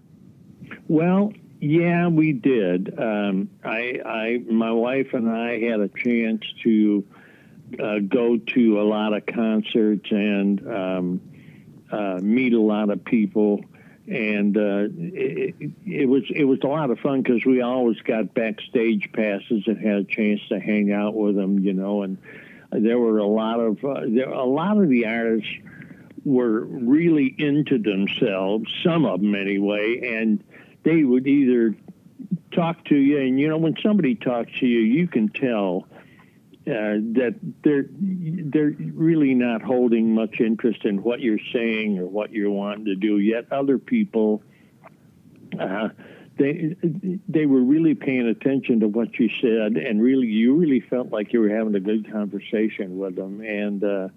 Well, 0.88 1.32
yeah, 1.60 2.08
we 2.08 2.32
did. 2.32 2.98
Um, 2.98 3.50
I, 3.64 4.00
I, 4.04 4.38
my 4.50 4.72
wife 4.72 5.12
and 5.12 5.30
I 5.30 5.60
had 5.60 5.80
a 5.80 5.88
chance 5.88 6.42
to 6.64 7.04
uh, 7.78 7.98
go 8.00 8.36
to 8.36 8.80
a 8.80 8.82
lot 8.82 9.12
of 9.12 9.26
concerts 9.26 10.10
and 10.10 10.66
um, 10.66 11.20
uh, 11.92 12.18
meet 12.20 12.52
a 12.52 12.60
lot 12.60 12.90
of 12.90 13.04
people 13.04 13.60
and 14.10 14.56
uh, 14.56 14.88
it, 14.98 15.54
it, 15.86 16.08
was 16.08 16.24
it 16.34 16.44
was 16.44 16.58
a 16.64 16.66
lot 16.66 16.90
of 16.90 16.98
fun 16.98 17.22
because 17.22 17.44
we 17.44 17.60
always 17.62 18.00
got 18.00 18.34
backstage 18.34 19.08
passes 19.12 19.62
and 19.66 19.78
had 19.78 19.98
a 19.98 20.04
chance 20.04 20.40
to 20.48 20.58
hang 20.58 20.92
out 20.92 21.14
with 21.14 21.36
them, 21.36 21.60
you 21.60 21.72
know. 21.72 22.02
And 22.02 22.18
there 22.72 22.98
were 22.98 23.18
a 23.18 23.26
lot 23.26 23.60
of 23.60 23.84
uh, 23.84 24.00
there 24.08 24.28
a 24.28 24.44
lot 24.44 24.78
of 24.78 24.88
the 24.88 25.06
artists 25.06 25.50
were 26.24 26.60
really 26.60 27.32
into 27.38 27.78
themselves, 27.78 28.72
some 28.82 29.04
of 29.04 29.20
them 29.20 29.34
anyway, 29.36 30.00
and 30.18 30.42
they 30.82 31.04
would 31.04 31.26
either 31.26 31.74
talk 32.52 32.84
to 32.86 32.96
you, 32.96 33.18
and 33.18 33.38
you 33.38 33.48
know 33.48 33.58
when 33.58 33.76
somebody 33.82 34.14
talks 34.14 34.50
to 34.60 34.66
you, 34.66 34.80
you 34.80 35.06
can 35.06 35.28
tell 35.28 35.86
uh, 36.66 37.00
that 37.14 37.34
they're 37.64 37.86
they're 37.90 38.74
really 38.94 39.34
not 39.34 39.62
holding 39.62 40.14
much 40.14 40.40
interest 40.40 40.84
in 40.84 41.02
what 41.02 41.20
you're 41.20 41.38
saying 41.52 41.98
or 41.98 42.06
what 42.06 42.32
you're 42.32 42.50
wanting 42.50 42.84
to 42.84 42.94
do. 42.94 43.18
Yet 43.18 43.50
other 43.50 43.78
people, 43.78 44.42
uh, 45.58 45.88
they 46.38 46.76
they 47.28 47.46
were 47.46 47.62
really 47.62 47.94
paying 47.94 48.28
attention 48.28 48.80
to 48.80 48.88
what 48.88 49.18
you 49.18 49.30
said, 49.40 49.76
and 49.76 50.02
really 50.02 50.26
you 50.26 50.54
really 50.54 50.80
felt 50.80 51.10
like 51.10 51.32
you 51.32 51.40
were 51.40 51.48
having 51.48 51.74
a 51.74 51.80
good 51.80 52.10
conversation 52.12 52.98
with 52.98 53.16
them. 53.16 53.40
And 53.40 53.82
uh, 53.82 54.08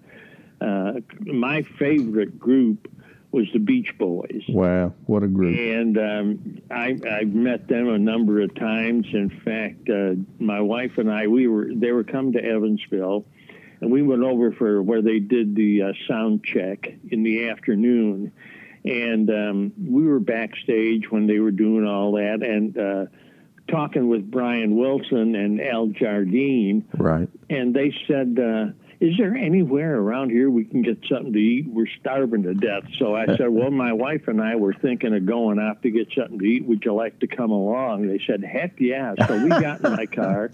uh 0.60 0.92
my 1.20 1.62
favorite 1.62 2.38
group 2.38 2.88
was 3.34 3.46
the 3.52 3.58
Beach 3.58 3.88
Boys. 3.98 4.42
Wow, 4.48 4.94
what 5.06 5.24
a 5.24 5.26
group! 5.26 5.58
And 5.58 5.98
um, 5.98 6.62
I, 6.70 6.96
I've 7.10 7.34
met 7.34 7.66
them 7.68 7.88
a 7.88 7.98
number 7.98 8.40
of 8.40 8.54
times. 8.54 9.06
In 9.12 9.28
fact, 9.44 9.90
uh, 9.90 10.14
my 10.38 10.60
wife 10.60 10.92
and 10.98 11.10
I, 11.10 11.26
we 11.26 11.48
were 11.48 11.68
they 11.74 11.90
were 11.90 12.04
coming 12.04 12.32
to 12.34 12.44
Evansville, 12.44 13.26
and 13.80 13.90
we 13.90 14.02
went 14.02 14.22
over 14.22 14.52
for 14.52 14.80
where 14.82 15.02
they 15.02 15.18
did 15.18 15.56
the 15.56 15.82
uh, 15.82 15.92
sound 16.06 16.44
check 16.44 16.86
in 17.10 17.24
the 17.24 17.48
afternoon, 17.48 18.32
and 18.84 19.28
um, 19.28 19.72
we 19.84 20.06
were 20.06 20.20
backstage 20.20 21.10
when 21.10 21.26
they 21.26 21.40
were 21.40 21.52
doing 21.52 21.86
all 21.86 22.12
that, 22.12 22.42
and. 22.42 22.78
Uh, 22.78 23.06
talking 23.66 24.10
with 24.10 24.30
Brian 24.30 24.76
Wilson 24.76 25.34
and 25.34 25.58
Al 25.58 25.86
Jardine, 25.86 26.86
right? 26.98 27.30
And 27.48 27.74
they 27.74 27.94
said, 28.06 28.38
uh, 28.38 28.66
is 29.04 29.18
there 29.18 29.36
anywhere 29.36 29.98
around 29.98 30.30
here 30.30 30.48
we 30.48 30.64
can 30.64 30.80
get 30.80 30.98
something 31.06 31.34
to 31.34 31.38
eat? 31.38 31.66
We're 31.68 31.86
starving 32.00 32.44
to 32.44 32.54
death. 32.54 32.84
So 32.98 33.14
I 33.14 33.26
said, 33.36 33.50
well, 33.50 33.70
my 33.70 33.92
wife 33.92 34.28
and 34.28 34.40
I 34.40 34.56
were 34.56 34.72
thinking 34.72 35.14
of 35.14 35.26
going 35.26 35.58
out 35.58 35.82
to 35.82 35.90
get 35.90 36.08
something 36.16 36.38
to 36.38 36.44
eat. 36.44 36.64
Would 36.64 36.84
you 36.86 36.94
like 36.94 37.18
to 37.20 37.26
come 37.26 37.50
along? 37.50 38.08
They 38.08 38.18
said, 38.26 38.42
heck 38.42 38.80
yeah. 38.80 39.14
So 39.26 39.42
we 39.42 39.50
got 39.50 39.84
in 39.84 39.92
my 39.92 40.06
car 40.06 40.52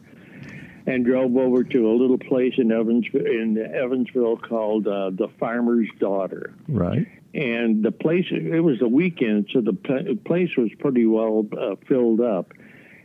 and 0.85 1.05
drove 1.05 1.37
over 1.37 1.63
to 1.63 1.91
a 1.91 1.95
little 1.95 2.19
place 2.19 2.55
in 2.59 2.73
Evansville, 2.73 3.25
in 3.25 3.57
Evansville 3.57 4.39
called 4.39 4.89
uh, 4.89 5.11
the 5.11 5.29
Farmer's 5.39 5.89
Daughter. 6.01 6.53
Right. 6.67 7.07
And 7.33 7.85
the 7.85 7.93
place, 7.93 8.27
it 8.33 8.65
was 8.65 8.83
a 8.83 8.89
weekend, 8.89 9.51
so 9.53 9.61
the 9.61 10.19
place 10.25 10.57
was 10.57 10.71
pretty 10.81 11.07
well 11.07 11.47
uh, 11.57 11.77
filled 11.87 12.21
up 12.21 12.53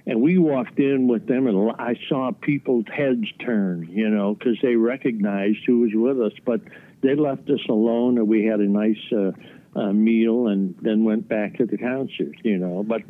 and 0.08 0.22
we 0.22 0.38
walked 0.38 0.80
in 0.80 1.08
with 1.08 1.28
them, 1.28 1.48
and 1.48 1.72
I 1.80 1.96
saw 2.08 2.32
people's 2.32 2.86
heads 2.94 3.28
turn, 3.40 3.90
you 3.92 4.10
know, 4.10 4.36
because 4.36 4.58
they 4.62 4.76
recognized 4.76 5.60
who 5.66 5.80
was 5.80 5.92
with 5.94 6.22
us. 6.22 6.34
But 6.46 6.62
they 7.02 7.16
left 7.16 7.50
us 7.50 7.62
alone, 7.68 8.18
and 8.18 8.28
we 8.28 8.46
had 8.46 8.60
a 8.60 8.68
nice 8.68 9.02
uh, 9.12 9.32
uh, 9.76 9.92
meal, 9.92 10.48
and 10.48 10.76
then 10.82 11.04
went 11.04 11.28
back 11.28 11.58
to 11.58 11.66
the 11.66 11.78
concert, 11.78 12.36
you 12.44 12.58
know. 12.58 12.84
But 12.84 13.02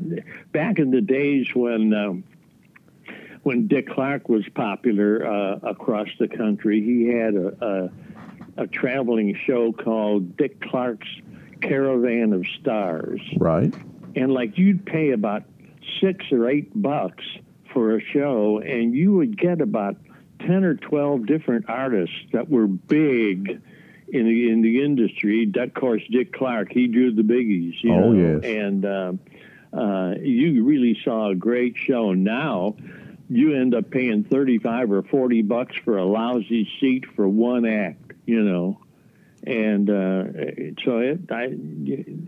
back 0.51 0.79
in 0.79 0.91
the 0.91 1.01
days 1.01 1.47
when 1.53 1.93
um, 1.93 2.23
when 3.43 3.67
Dick 3.67 3.89
Clark 3.89 4.29
was 4.29 4.47
popular 4.55 5.25
uh, 5.25 5.59
across 5.63 6.07
the 6.17 6.27
country, 6.27 6.81
he 6.81 7.07
had 7.07 7.35
a, 7.35 7.91
a, 8.57 8.63
a 8.63 8.67
traveling 8.67 9.37
show 9.45 9.71
called 9.71 10.35
Dick 10.37 10.61
Clark's 10.61 11.07
Caravan 11.61 12.33
of 12.33 12.45
Stars. 12.59 13.21
Right. 13.37 13.73
And 14.15 14.31
like 14.31 14.57
you'd 14.57 14.85
pay 14.85 15.11
about 15.11 15.43
six 16.01 16.25
or 16.31 16.49
eight 16.49 16.71
bucks 16.79 17.23
for 17.73 17.97
a 17.97 18.01
show, 18.01 18.59
and 18.59 18.93
you 18.95 19.13
would 19.13 19.37
get 19.37 19.61
about 19.61 19.97
ten 20.39 20.63
or 20.63 20.75
twelve 20.75 21.25
different 21.25 21.65
artists 21.67 22.15
that 22.31 22.49
were 22.49 22.67
big 22.67 23.61
in 24.07 24.25
the 24.25 24.49
in 24.49 24.61
the 24.61 24.83
industry. 24.83 25.51
Of 25.55 25.73
course, 25.73 26.01
Dick 26.09 26.33
Clark, 26.33 26.71
he 26.71 26.87
drew 26.87 27.13
the 27.13 27.21
biggies. 27.21 27.75
You 27.83 27.93
oh 27.93 28.11
know? 28.11 28.39
yes, 28.39 28.43
and 28.43 28.85
uh, 28.85 29.13
uh, 29.73 30.15
you 30.21 30.63
really 30.63 30.97
saw 31.03 31.31
a 31.31 31.35
great 31.35 31.75
show. 31.77 32.13
Now 32.13 32.75
you 33.29 33.55
end 33.55 33.75
up 33.75 33.91
paying 33.91 34.23
thirty 34.23 34.59
five 34.59 34.91
or 34.91 35.03
forty 35.03 35.41
bucks 35.41 35.75
for 35.83 35.97
a 35.97 36.05
lousy 36.05 36.69
seat 36.79 37.05
for 37.15 37.27
one 37.27 37.65
act. 37.65 38.13
You 38.25 38.43
know. 38.43 38.79
And 39.47 39.87
uh, 39.91 40.23
so 40.83 40.97
it, 40.97 41.31
I, 41.31 41.49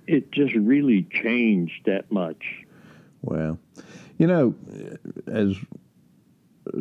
it 0.06 0.32
just 0.32 0.54
really 0.54 1.02
changed 1.02 1.86
that 1.88 2.12
much. 2.12 2.44
Well, 3.28 3.60
you 4.18 4.26
know, 4.26 4.56
as 5.28 5.58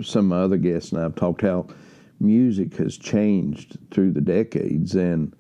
some 0.01 0.31
other 0.33 0.57
guests 0.57 0.93
and 0.93 1.01
I've 1.01 1.17
talked 1.17 1.43
how 1.43 1.67
music 2.21 2.77
has 2.77 2.97
changed 2.97 3.79
through 3.91 4.13
the 4.13 4.21
decades, 4.21 4.95
and 4.95 5.35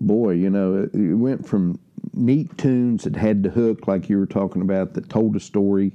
boy, 0.00 0.32
you 0.32 0.50
know, 0.50 0.88
it 0.92 1.14
went 1.14 1.46
from 1.46 1.78
neat 2.12 2.58
tunes 2.58 3.04
that 3.04 3.14
had 3.14 3.44
the 3.44 3.50
hook, 3.50 3.86
like 3.86 4.10
you 4.10 4.18
were 4.18 4.26
talking 4.26 4.62
about, 4.62 4.94
that 4.94 5.08
told 5.08 5.36
a 5.36 5.40
story, 5.40 5.92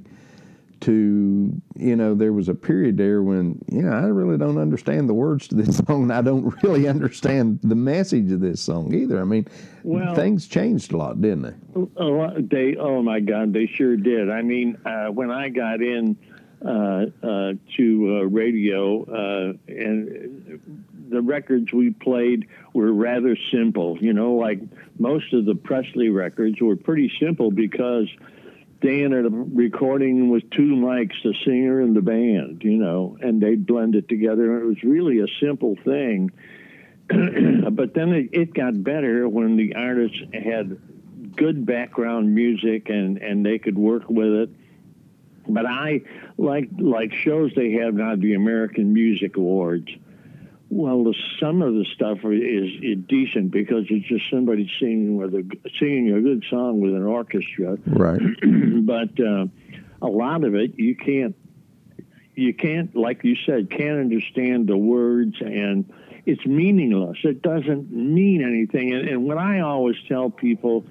to 0.80 1.60
you 1.76 1.96
know 1.96 2.14
there 2.14 2.32
was 2.32 2.48
a 2.48 2.54
period 2.54 2.96
there 2.96 3.22
when 3.22 3.58
you 3.70 3.82
know 3.82 3.90
I 3.90 4.04
really 4.06 4.38
don't 4.38 4.58
understand 4.58 5.08
the 5.08 5.14
words 5.14 5.48
to 5.48 5.54
this 5.54 5.76
song 5.86 6.04
and 6.04 6.12
I 6.12 6.22
don't 6.22 6.54
really 6.62 6.88
understand 6.88 7.60
the 7.62 7.74
message 7.74 8.30
of 8.32 8.40
this 8.40 8.60
song 8.60 8.94
either. 8.94 9.20
I 9.20 9.24
mean, 9.24 9.46
well, 9.82 10.14
things 10.14 10.46
changed 10.46 10.92
a 10.92 10.96
lot, 10.96 11.20
didn't 11.20 11.42
they? 11.42 11.54
A 11.96 12.04
lot. 12.04 12.48
They 12.48 12.76
oh 12.76 13.02
my 13.02 13.20
God, 13.20 13.52
they 13.52 13.66
sure 13.66 13.96
did. 13.96 14.30
I 14.30 14.42
mean, 14.42 14.78
uh, 14.84 15.06
when 15.06 15.30
I 15.30 15.48
got 15.48 15.80
in 15.80 16.16
uh, 16.64 17.06
uh, 17.22 17.52
to 17.76 18.18
uh, 18.20 18.26
radio 18.26 19.04
uh, 19.04 19.52
and 19.68 20.60
the 21.08 21.22
records 21.22 21.72
we 21.72 21.90
played 21.90 22.46
were 22.74 22.92
rather 22.92 23.36
simple. 23.52 23.96
You 24.00 24.12
know, 24.12 24.34
like 24.34 24.60
most 24.98 25.32
of 25.32 25.44
the 25.44 25.54
Presley 25.54 26.08
records 26.08 26.60
were 26.60 26.76
pretty 26.76 27.12
simple 27.20 27.50
because 27.50 28.08
they 28.80 29.02
ended 29.02 29.26
up 29.26 29.32
recording 29.34 30.30
with 30.30 30.48
two 30.50 30.76
mics, 30.76 31.20
the 31.24 31.34
singer 31.44 31.80
and 31.80 31.96
the 31.96 32.02
band, 32.02 32.62
you 32.62 32.76
know, 32.76 33.16
and 33.20 33.42
they'd 33.42 33.66
blend 33.66 33.96
it 33.96 34.08
together. 34.08 34.56
And 34.56 34.62
It 34.62 34.66
was 34.66 34.82
really 34.84 35.18
a 35.20 35.26
simple 35.40 35.76
thing. 35.84 36.30
but 37.08 37.94
then 37.94 38.12
it, 38.12 38.28
it 38.32 38.54
got 38.54 38.82
better 38.82 39.28
when 39.28 39.56
the 39.56 39.74
artists 39.74 40.18
had 40.32 40.78
good 41.36 41.64
background 41.64 42.34
music 42.34 42.88
and 42.88 43.18
and 43.18 43.46
they 43.46 43.58
could 43.58 43.78
work 43.78 44.08
with 44.08 44.32
it. 44.32 44.50
But 45.48 45.64
I 45.66 46.02
like 46.36 46.68
like 46.78 47.12
shows 47.12 47.52
they 47.56 47.72
have 47.72 47.94
now 47.94 48.14
the 48.16 48.34
American 48.34 48.92
Music 48.92 49.36
Awards. 49.36 49.88
Well, 50.70 51.04
the, 51.04 51.14
some 51.40 51.62
of 51.62 51.72
the 51.74 51.86
stuff 51.94 52.18
is, 52.24 52.70
is 52.82 52.98
decent 53.08 53.50
because 53.50 53.86
it's 53.88 54.06
just 54.06 54.30
somebody 54.30 54.70
singing 54.78 55.16
with 55.16 55.34
a 55.34 55.48
singing 55.78 56.12
a 56.12 56.20
good 56.20 56.44
song 56.50 56.80
with 56.80 56.94
an 56.94 57.04
orchestra. 57.04 57.78
Right. 57.86 58.20
but 58.84 59.18
uh, 59.18 59.46
a 60.02 60.06
lot 60.06 60.44
of 60.44 60.54
it 60.54 60.78
you 60.78 60.94
can't 60.94 61.34
you 62.34 62.52
can't 62.52 62.94
like 62.94 63.24
you 63.24 63.36
said 63.46 63.70
can't 63.70 63.98
understand 63.98 64.68
the 64.68 64.76
words 64.76 65.36
and 65.40 65.90
it's 66.28 66.44
meaningless. 66.44 67.16
It 67.24 67.40
doesn't 67.40 67.90
mean 67.90 68.42
anything. 68.42 68.92
And, 68.92 69.08
and 69.08 69.24
what 69.24 69.38
I 69.38 69.60
always 69.60 69.96
tell 70.08 70.28
people, 70.28 70.84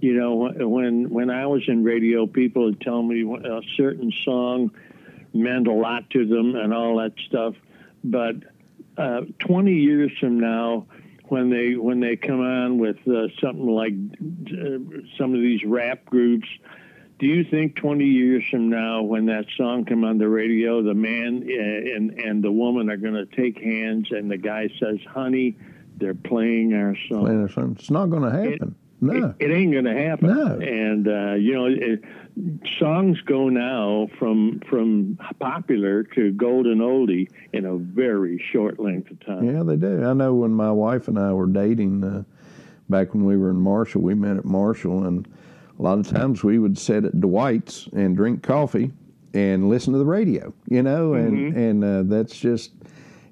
you 0.00 0.12
know, 0.12 0.52
when 0.68 1.08
when 1.08 1.30
I 1.30 1.46
was 1.46 1.62
in 1.66 1.82
radio, 1.82 2.26
people 2.26 2.64
would 2.64 2.82
tell 2.82 3.02
me 3.02 3.22
a 3.22 3.62
certain 3.78 4.12
song 4.22 4.72
meant 5.32 5.68
a 5.68 5.72
lot 5.72 6.10
to 6.10 6.26
them 6.26 6.54
and 6.54 6.74
all 6.74 6.98
that 6.98 7.14
stuff. 7.26 7.54
But 8.04 8.36
uh, 8.96 9.22
20 9.38 9.72
years 9.72 10.12
from 10.18 10.38
now, 10.40 10.86
when 11.28 11.48
they 11.48 11.74
when 11.74 12.00
they 12.00 12.16
come 12.16 12.40
on 12.40 12.78
with 12.78 12.98
uh, 13.08 13.28
something 13.40 13.66
like 13.66 13.94
uh, 13.94 15.00
some 15.16 15.34
of 15.34 15.40
these 15.40 15.64
rap 15.64 16.04
groups 16.04 16.46
do 17.18 17.26
you 17.26 17.44
think 17.44 17.76
20 17.76 18.04
years 18.04 18.44
from 18.50 18.68
now, 18.68 19.02
when 19.02 19.26
that 19.26 19.46
song 19.56 19.84
come 19.84 20.04
on 20.04 20.18
the 20.18 20.28
radio, 20.28 20.82
the 20.82 20.94
man 20.94 21.44
uh, 21.48 21.96
and 21.96 22.10
and 22.18 22.42
the 22.42 22.50
woman 22.50 22.90
are 22.90 22.96
going 22.96 23.14
to 23.14 23.26
take 23.26 23.58
hands, 23.58 24.08
and 24.10 24.30
the 24.30 24.36
guy 24.36 24.68
says, 24.80 24.98
"Honey, 25.08 25.56
they're 25.96 26.14
playing 26.14 26.74
our 26.74 26.96
song." 27.08 27.24
Playing 27.24 27.42
our 27.42 27.48
song. 27.48 27.76
It's 27.78 27.90
not 27.90 28.10
going 28.10 28.22
to 28.24 28.30
happen. 28.30 28.52
It, 28.52 28.83
no, 29.04 29.34
it, 29.38 29.50
it 29.50 29.54
ain't 29.54 29.72
going 29.72 29.84
to 29.84 29.96
happen. 29.96 30.28
No, 30.28 30.58
and 30.60 31.08
uh, 31.08 31.34
you 31.34 31.54
know, 31.54 31.66
it, 31.66 32.02
songs 32.78 33.20
go 33.20 33.48
now 33.48 34.08
from 34.18 34.60
from 34.68 35.18
popular 35.38 36.02
to 36.02 36.32
golden 36.32 36.78
oldie 36.78 37.28
in 37.52 37.64
a 37.64 37.76
very 37.76 38.42
short 38.52 38.80
length 38.80 39.10
of 39.10 39.24
time. 39.24 39.44
Yeah, 39.44 39.62
they 39.62 39.76
do. 39.76 40.04
I 40.04 40.12
know 40.12 40.34
when 40.34 40.52
my 40.52 40.72
wife 40.72 41.08
and 41.08 41.18
I 41.18 41.32
were 41.32 41.46
dating 41.46 42.02
uh, 42.02 42.24
back 42.88 43.14
when 43.14 43.24
we 43.24 43.36
were 43.36 43.50
in 43.50 43.60
Marshall, 43.60 44.02
we 44.02 44.14
met 44.14 44.36
at 44.36 44.44
Marshall 44.44 45.04
and 45.06 45.28
a 45.78 45.82
lot 45.82 45.98
of 45.98 46.08
times 46.08 46.44
we 46.44 46.58
would 46.58 46.78
sit 46.78 47.04
at 47.04 47.20
Dwight's 47.20 47.88
and 47.92 48.16
drink 48.16 48.42
coffee 48.42 48.92
and 49.32 49.68
listen 49.68 49.92
to 49.92 49.98
the 49.98 50.04
radio, 50.04 50.52
you 50.68 50.82
know, 50.82 51.14
and 51.14 51.36
mm-hmm. 51.36 51.58
and 51.58 51.84
uh, 51.84 52.02
that's 52.04 52.36
just, 52.36 52.72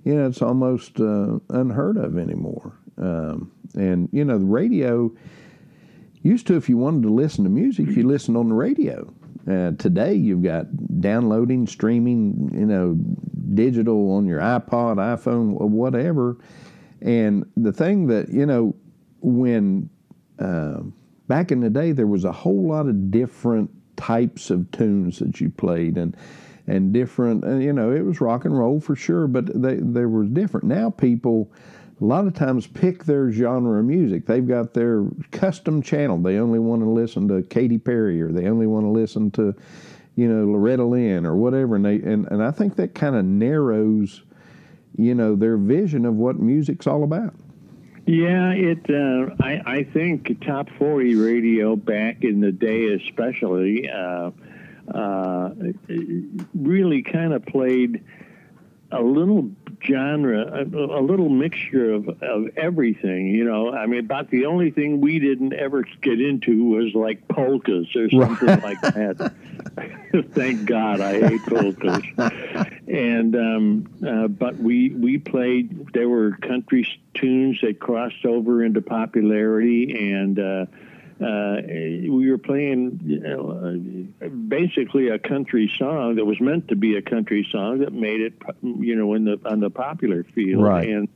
you 0.04 0.14
know, 0.14 0.26
it's 0.26 0.42
almost 0.42 0.98
uh, 1.00 1.38
unheard 1.50 1.96
of 1.96 2.18
anymore. 2.18 2.72
Um, 2.98 3.50
and 3.74 4.08
you 4.12 4.24
know, 4.24 4.38
the 4.38 4.44
radio 4.44 5.12
used 6.22 6.46
to, 6.48 6.56
if 6.56 6.68
you 6.68 6.76
wanted 6.76 7.02
to 7.02 7.12
listen 7.12 7.44
to 7.44 7.50
music, 7.50 7.88
you 7.88 8.06
listened 8.06 8.36
on 8.36 8.48
the 8.48 8.54
radio. 8.54 9.12
Uh, 9.48 9.72
today, 9.72 10.14
you've 10.14 10.42
got 10.42 10.66
downloading, 11.00 11.66
streaming, 11.66 12.50
you 12.54 12.66
know, 12.66 12.96
digital 13.54 14.12
on 14.12 14.26
your 14.26 14.40
iPod, 14.40 14.96
iPhone, 14.96 15.54
whatever. 15.54 16.38
And 17.00 17.44
the 17.56 17.72
thing 17.72 18.06
that 18.06 18.28
you 18.28 18.46
know, 18.46 18.74
when 19.20 19.90
uh, 20.38 20.80
back 21.26 21.50
in 21.50 21.60
the 21.60 21.70
day, 21.70 21.92
there 21.92 22.06
was 22.06 22.24
a 22.24 22.32
whole 22.32 22.68
lot 22.68 22.86
of 22.86 23.10
different 23.10 23.70
types 23.96 24.50
of 24.50 24.70
tunes 24.70 25.18
that 25.18 25.40
you 25.40 25.50
played 25.50 25.96
and 25.96 26.16
and 26.66 26.92
different 26.92 27.44
and 27.44 27.62
you 27.62 27.72
know 27.72 27.90
it 27.90 28.04
was 28.04 28.20
rock 28.20 28.44
and 28.44 28.56
roll 28.56 28.80
for 28.80 28.94
sure 28.94 29.26
but 29.26 29.46
they 29.60 29.76
they 29.76 30.06
were 30.06 30.24
different 30.24 30.64
now 30.64 30.88
people 30.88 31.52
a 32.02 32.04
lot 32.04 32.26
of 32.26 32.34
times 32.34 32.66
pick 32.66 33.04
their 33.04 33.30
genre 33.30 33.78
of 33.78 33.84
music 33.84 34.26
they've 34.26 34.48
got 34.48 34.74
their 34.74 35.04
custom 35.30 35.80
channel 35.80 36.18
they 36.18 36.38
only 36.38 36.58
want 36.58 36.82
to 36.82 36.88
listen 36.88 37.28
to 37.28 37.42
Katy 37.42 37.78
Perry 37.78 38.20
or 38.20 38.32
they 38.32 38.48
only 38.48 38.66
want 38.66 38.84
to 38.84 38.90
listen 38.90 39.30
to 39.32 39.54
you 40.16 40.28
know 40.28 40.44
Loretta 40.50 40.84
Lynn 40.84 41.24
or 41.24 41.36
whatever 41.36 41.76
and 41.76 41.84
they 41.84 41.96
and, 41.96 42.26
and 42.30 42.42
I 42.42 42.50
think 42.50 42.76
that 42.76 42.94
kind 42.94 43.14
of 43.14 43.24
narrows 43.24 44.22
you 44.96 45.14
know 45.14 45.36
their 45.36 45.56
vision 45.56 46.04
of 46.04 46.14
what 46.14 46.38
music's 46.38 46.86
all 46.86 47.04
about 47.04 47.34
yeah, 48.04 48.50
it. 48.50 48.90
Uh, 48.90 49.32
I, 49.40 49.62
I 49.64 49.84
think 49.84 50.44
top 50.44 50.68
forty 50.76 51.14
radio 51.14 51.76
back 51.76 52.24
in 52.24 52.40
the 52.40 52.50
day, 52.50 52.86
especially, 52.94 53.88
uh, 53.88 54.32
uh, 54.92 55.50
really 56.52 57.02
kind 57.02 57.32
of 57.32 57.46
played 57.46 58.02
a 58.90 59.00
little 59.00 59.52
genre, 59.84 60.42
a, 60.42 60.62
a, 60.62 61.02
little 61.02 61.28
mixture 61.28 61.92
of, 61.92 62.08
of 62.22 62.56
everything. 62.56 63.28
You 63.28 63.44
know, 63.44 63.72
I 63.72 63.86
mean, 63.86 64.00
about 64.00 64.30
the 64.30 64.46
only 64.46 64.70
thing 64.70 65.00
we 65.00 65.18
didn't 65.18 65.52
ever 65.52 65.84
get 66.00 66.20
into 66.20 66.64
was 66.64 66.94
like 66.94 67.26
polkas 67.28 67.94
or 67.96 68.10
something 68.10 68.48
right. 68.48 68.62
like 68.62 68.80
that. 68.80 69.34
Thank 70.32 70.66
God, 70.66 71.00
I 71.00 71.28
hate 71.28 71.42
polkas. 71.42 72.02
and 72.86 73.34
um, 73.36 73.86
uh, 74.06 74.28
but 74.28 74.56
we 74.58 74.90
we 74.90 75.18
played. 75.18 75.92
There 75.92 76.08
were 76.08 76.32
country 76.42 76.86
tunes 77.14 77.58
that 77.62 77.80
crossed 77.80 78.24
over 78.24 78.64
into 78.64 78.80
popularity 78.80 80.12
and. 80.12 80.38
Uh, 80.38 80.66
uh, 81.24 81.62
we 81.66 82.30
were 82.30 82.38
playing 82.38 83.00
you 83.04 83.20
know, 83.20 84.10
uh, 84.22 84.28
basically 84.28 85.08
a 85.08 85.18
country 85.18 85.72
song 85.78 86.16
that 86.16 86.24
was 86.24 86.40
meant 86.40 86.68
to 86.68 86.76
be 86.76 86.96
a 86.96 87.02
country 87.02 87.46
song 87.50 87.80
that 87.80 87.92
made 87.92 88.20
it, 88.20 88.34
you 88.62 88.96
know, 88.96 89.14
in 89.14 89.24
the 89.24 89.40
on 89.44 89.60
the 89.60 89.70
popular 89.70 90.24
field. 90.34 90.62
Right. 90.62 90.88
And 90.88 91.08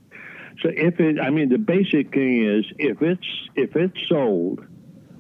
so 0.63 0.69
if 0.69 1.01
it, 1.01 1.21
I 1.21 1.31
mean, 1.31 1.49
the 1.49 1.59
basic 1.59 2.13
thing 2.13 2.45
is 2.45 2.65
if 2.79 3.03
it's 3.03 3.49
if 3.55 3.77
it's 3.77 4.09
sold, 4.09 4.65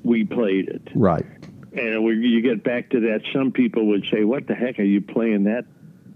we 0.02 0.24
played 0.24 0.68
it. 0.68 0.88
Right. 0.94 1.26
And 1.72 2.04
we, 2.04 2.14
you 2.14 2.40
get 2.40 2.64
back 2.64 2.90
to 2.90 3.00
that. 3.00 3.22
Some 3.32 3.52
people 3.52 3.86
would 3.88 4.06
say, 4.10 4.24
"What 4.24 4.46
the 4.46 4.54
heck 4.54 4.78
are 4.78 4.84
you 4.84 5.02
playing 5.02 5.44
that 5.44 5.66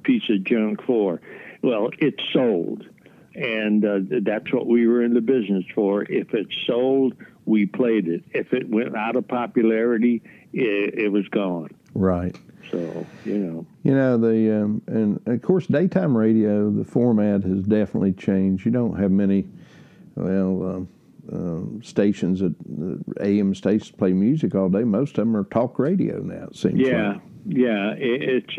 piece 0.02 0.28
of 0.30 0.44
junk 0.44 0.82
for?" 0.84 1.20
Well, 1.62 1.90
it's 1.98 2.22
sold 2.32 2.86
and 3.34 3.84
uh, 3.84 4.20
that's 4.22 4.52
what 4.52 4.66
we 4.66 4.86
were 4.86 5.02
in 5.02 5.14
the 5.14 5.20
business 5.20 5.64
for. 5.74 6.02
If 6.02 6.34
it 6.34 6.48
sold, 6.66 7.14
we 7.50 7.66
played 7.66 8.06
it. 8.06 8.22
If 8.30 8.52
it 8.52 8.70
went 8.70 8.96
out 8.96 9.16
of 9.16 9.26
popularity, 9.26 10.22
it, 10.52 10.94
it 10.94 11.08
was 11.08 11.26
gone. 11.28 11.70
Right. 11.94 12.36
So 12.70 13.04
you 13.24 13.38
know. 13.38 13.66
You 13.82 13.94
know 13.94 14.16
the 14.16 14.62
um, 14.62 14.82
and 14.86 15.20
of 15.26 15.42
course 15.42 15.66
daytime 15.66 16.16
radio. 16.16 16.70
The 16.70 16.84
format 16.84 17.42
has 17.42 17.64
definitely 17.64 18.12
changed. 18.12 18.64
You 18.64 18.70
don't 18.70 18.98
have 18.98 19.10
many, 19.10 19.46
well. 20.14 20.86
Uh, 20.86 20.86
stations 21.80 22.40
that 22.40 22.52
uh, 22.82 23.24
AM 23.24 23.54
stations 23.54 23.92
play 23.92 24.12
music 24.12 24.56
all 24.56 24.68
day. 24.68 24.82
Most 24.82 25.10
of 25.10 25.26
them 25.26 25.36
are 25.36 25.44
talk 25.44 25.78
radio 25.78 26.18
now. 26.18 26.48
It 26.50 26.56
seems. 26.56 26.80
Yeah, 26.80 27.12
like. 27.12 27.20
yeah. 27.46 27.92
It, 27.92 28.22
it's 28.48 28.58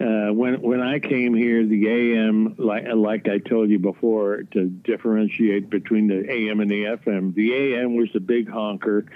uh, 0.00 0.32
when 0.32 0.60
when 0.62 0.80
I 0.80 1.00
came 1.00 1.34
here, 1.34 1.66
the 1.66 1.88
AM, 1.88 2.54
like 2.56 2.84
like 2.94 3.28
I 3.28 3.38
told 3.38 3.68
you 3.68 3.80
before, 3.80 4.44
to 4.52 4.66
differentiate 4.66 5.68
between 5.70 6.06
the 6.06 6.30
AM 6.30 6.60
and 6.60 6.70
the 6.70 6.84
FM, 6.84 7.34
the 7.34 7.52
AM 7.52 7.96
was 7.96 8.08
the 8.12 8.20
big 8.20 8.48
honker, 8.48 9.06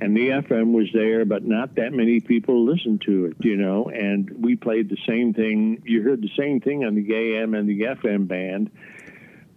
and 0.00 0.16
the 0.16 0.30
FM 0.30 0.72
was 0.72 0.88
there, 0.94 1.26
but 1.26 1.44
not 1.44 1.74
that 1.74 1.92
many 1.92 2.20
people 2.20 2.64
listened 2.64 3.02
to 3.02 3.26
it, 3.26 3.36
you 3.40 3.56
know. 3.56 3.90
And 3.90 4.30
we 4.42 4.56
played 4.56 4.88
the 4.88 4.96
same 5.06 5.34
thing. 5.34 5.82
You 5.84 6.02
heard 6.02 6.22
the 6.22 6.32
same 6.38 6.60
thing 6.60 6.84
on 6.84 6.94
the 6.94 7.14
AM 7.14 7.52
and 7.52 7.68
the 7.68 7.80
FM 7.82 8.26
band, 8.26 8.70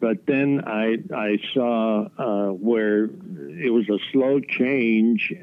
but 0.01 0.25
then 0.25 0.61
I 0.67 0.97
I 1.15 1.37
saw 1.53 2.07
uh, 2.17 2.49
where 2.51 3.05
it 3.05 3.71
was 3.71 3.87
a 3.87 3.97
slow 4.11 4.41
change, 4.41 5.33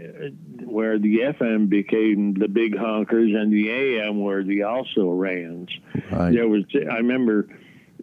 where 0.72 0.98
the 0.98 1.18
FM 1.18 1.68
became 1.68 2.34
the 2.34 2.48
big 2.48 2.74
honkers 2.74 3.34
and 3.34 3.52
the 3.52 3.70
AM 3.70 4.20
were 4.20 4.42
the 4.42 4.62
also 4.64 5.10
rans. 5.10 5.68
Right. 6.10 6.32
There 6.32 6.48
was 6.48 6.64
I 6.74 6.96
remember. 6.96 7.48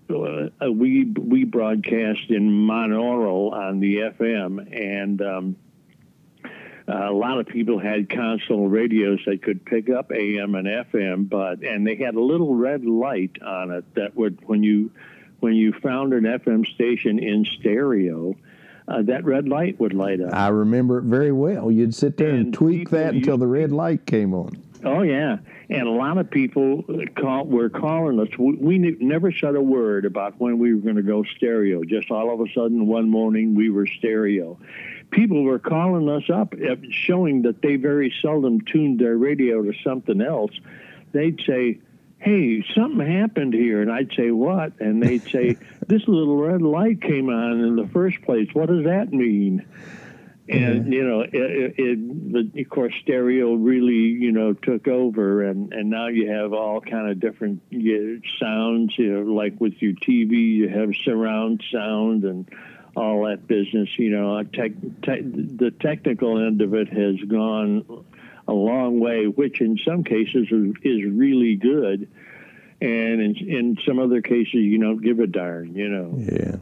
Uh, 0.10 0.72
we 0.72 1.06
we 1.06 1.44
broadcast 1.44 2.30
in 2.30 2.50
monaural 2.50 3.52
on 3.52 3.80
the 3.80 3.98
FM, 3.98 4.76
and 4.76 5.22
um, 5.22 5.56
uh, 6.90 7.12
a 7.12 7.14
lot 7.14 7.40
of 7.40 7.46
people 7.46 7.78
had 7.78 8.10
console 8.10 8.68
radios 8.68 9.20
that 9.28 9.44
could 9.44 9.64
pick 9.64 9.90
up 9.92 10.12
AM 10.12 10.56
and 10.56 10.68
FM, 10.68 11.30
but 11.30 11.62
and 11.62 11.86
they 11.86 11.96
had 11.96 12.16
a 12.16 12.22
little 12.22 12.56
red 12.56 12.86
light 12.86 13.40
on 13.44 13.70
it 13.70 13.86
that 13.94 14.16
would 14.16 14.40
when 14.48 14.64
you 14.64 14.92
when 15.40 15.54
you 15.54 15.74
found 15.74 16.14
an 16.14 16.24
FM 16.24 16.66
station 16.66 17.20
in 17.20 17.46
stereo, 17.46 18.36
uh, 18.90 19.02
that 19.04 19.24
red 19.24 19.48
light 19.48 19.80
would 19.80 19.94
light 19.94 20.20
up. 20.20 20.34
I 20.34 20.48
remember 20.48 20.98
it 20.98 21.04
very 21.04 21.32
well. 21.32 21.72
You'd 21.72 21.94
sit 21.94 22.18
there 22.18 22.30
and, 22.30 22.46
and 22.46 22.54
tweak 22.54 22.90
that 22.90 23.14
until 23.14 23.38
the 23.38 23.48
red 23.48 23.72
light 23.72 24.06
came 24.06 24.34
on. 24.34 24.62
Oh 24.84 25.02
yeah, 25.02 25.38
and 25.70 25.88
a 25.88 25.92
lot 25.92 26.18
of 26.18 26.32
people 26.32 26.86
call, 27.18 27.46
were 27.46 27.70
calling 27.70 28.20
us. 28.20 28.30
We, 28.38 28.56
we 28.56 28.78
never 28.78 29.32
said 29.32 29.56
a 29.56 29.62
word 29.62 30.06
about 30.06 30.40
when 30.40 30.58
we 30.58 30.74
were 30.74 30.80
going 30.80 30.96
to 30.96 31.02
go 31.02 31.24
stereo. 31.36 31.84
Just 31.84 32.10
all 32.12 32.34
of 32.34 32.40
a 32.40 32.52
sudden, 32.54 32.88
one 32.88 33.10
morning 33.10 33.56
we 33.56 33.70
were 33.70 33.88
stereo. 33.88 34.58
People 35.12 35.44
were 35.44 35.60
calling 35.60 36.08
us 36.08 36.30
up, 36.34 36.54
uh, 36.54 36.76
showing 36.92 37.42
that 37.42 37.62
they 37.62 37.76
very 37.76 38.14
seldom 38.22 38.62
tuned 38.62 39.00
their 39.00 39.18
radio 39.18 39.62
to 39.64 39.74
something 39.84 40.22
else. 40.22 40.52
They'd 41.12 41.42
say, 41.46 41.80
hey, 42.20 42.64
something 42.76 43.06
happened 43.06 43.54
here. 43.54 43.82
And 43.82 43.92
I'd 43.92 44.12
say, 44.16 44.32
what? 44.32 44.80
And 44.80 45.02
they'd 45.02 45.24
say, 45.24 45.58
this 45.88 46.08
little 46.08 46.38
red 46.38 46.62
light 46.62 47.02
came 47.02 47.30
on 47.30 47.62
in 47.62 47.76
the 47.76 47.88
first 47.88 48.22
place. 48.24 48.48
What 48.54 48.68
does 48.68 48.86
that 48.86 49.12
mean? 49.12 49.66
and 50.50 50.86
mm-hmm. 50.86 50.94
you 50.94 51.04
know, 51.08 51.22
it, 51.22 51.32
it, 51.34 51.74
it, 51.78 52.54
the, 52.54 52.62
of 52.62 52.70
course, 52.70 52.94
stereo 53.04 53.54
really 53.54 53.94
you 53.94 54.32
know 54.32 54.54
took 54.54 54.88
over, 54.88 55.44
and 55.44 55.72
and 55.72 55.90
now 55.90 56.08
you 56.08 56.32
have 56.32 56.54
all 56.54 56.82
kind 56.82 57.10
of 57.10 57.20
different 57.20 57.62
you 57.70 58.16
know, 58.16 58.22
sounds. 58.42 58.98
You 58.98 59.14
know, 59.14 59.32
like 59.32 59.60
with 59.60 59.74
your 59.80 59.94
TV, 59.94 60.56
you 60.56 60.70
have 60.70 60.90
surround 61.04 61.64
sound 61.72 62.24
and 62.24 62.50
all 62.96 63.28
that 63.28 63.48
business. 63.48 63.90
You 64.00 64.10
know, 64.10 64.42
tech, 64.44 64.72
te- 65.04 65.22
the 65.22 65.72
technical 65.80 66.44
end 66.44 66.62
of 66.62 66.74
it 66.74 66.88
has 66.90 67.16
gone 67.28 68.06
a 68.50 68.54
long 68.54 69.00
way, 69.00 69.26
which 69.26 69.62
in 69.62 69.78
some 69.86 70.04
cases 70.04 70.48
is, 70.52 70.74
is 70.84 71.04
really 71.06 71.56
good, 71.56 72.10
and 72.82 73.22
in, 73.22 73.36
in 73.38 73.78
some 73.86 74.00
other 74.00 74.22
cases 74.22 74.56
you 74.56 74.80
don't 74.80 75.02
give 75.02 75.20
a 75.20 75.28
darn. 75.28 75.76
You 75.76 75.90
know. 75.90 76.14
Yeah. 76.18 76.56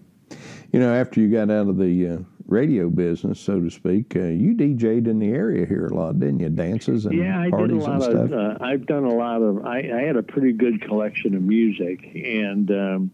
You 0.73 0.81
know, 0.81 0.93
after 0.93 1.21
you 1.21 1.29
got 1.29 1.49
out 1.49 1.69
of 1.69 1.77
the 1.77 2.07
uh, 2.07 2.17
radio 2.45 2.89
business, 2.89 3.39
so 3.39 3.61
to 3.61 3.69
speak, 3.69 4.17
uh, 4.17 4.23
you 4.23 4.53
DJ'd 4.53 5.07
in 5.07 5.17
the 5.17 5.29
area 5.29 5.65
here 5.65 5.85
a 5.85 5.95
lot, 5.95 6.19
didn't 6.19 6.41
you? 6.41 6.49
Dances 6.49 7.05
and 7.05 7.17
yeah, 7.17 7.39
I 7.39 7.49
parties 7.49 7.77
did 7.77 7.87
a 7.87 7.91
lot 7.91 7.93
and 7.93 8.03
stuff. 8.03 8.31
Of, 8.31 8.33
uh, 8.33 8.57
I've 8.65 8.85
done 8.85 9.05
a 9.05 9.13
lot 9.13 9.41
of. 9.41 9.65
I, 9.65 9.77
I, 9.77 10.01
had 10.01 10.17
a 10.17 10.23
pretty 10.23 10.51
good 10.51 10.81
collection 10.81 11.35
of 11.35 11.41
music, 11.41 12.03
and 12.13 12.69
um, 12.69 13.11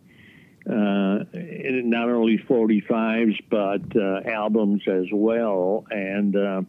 uh, 0.67 1.19
not 1.33 2.09
only 2.09 2.37
45s 2.37 3.37
but 3.49 3.95
uh, 3.95 4.29
albums 4.29 4.83
as 4.87 5.05
well. 5.11 5.85
And 5.91 6.35
uh, 6.35 6.61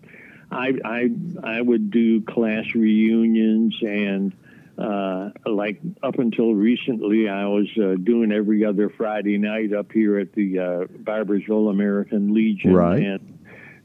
I, 0.50 0.72
I 0.84 1.10
I 1.42 1.60
would 1.60 1.90
do 1.90 2.20
class 2.22 2.74
reunions 2.74 3.76
and 3.82 4.32
uh, 4.76 5.30
like 5.46 5.80
up 6.02 6.18
until 6.18 6.52
recently, 6.52 7.28
I 7.28 7.46
was 7.46 7.68
uh, 7.78 7.94
doing 8.02 8.32
every 8.32 8.64
other 8.64 8.88
Friday 8.88 9.38
night 9.38 9.72
up 9.72 9.92
here 9.92 10.18
at 10.18 10.32
the 10.32 10.58
uh, 10.58 10.84
Barboursville 11.04 11.70
American 11.70 12.34
Legion. 12.34 12.74
Right. 12.74 13.02
And, 13.02 13.30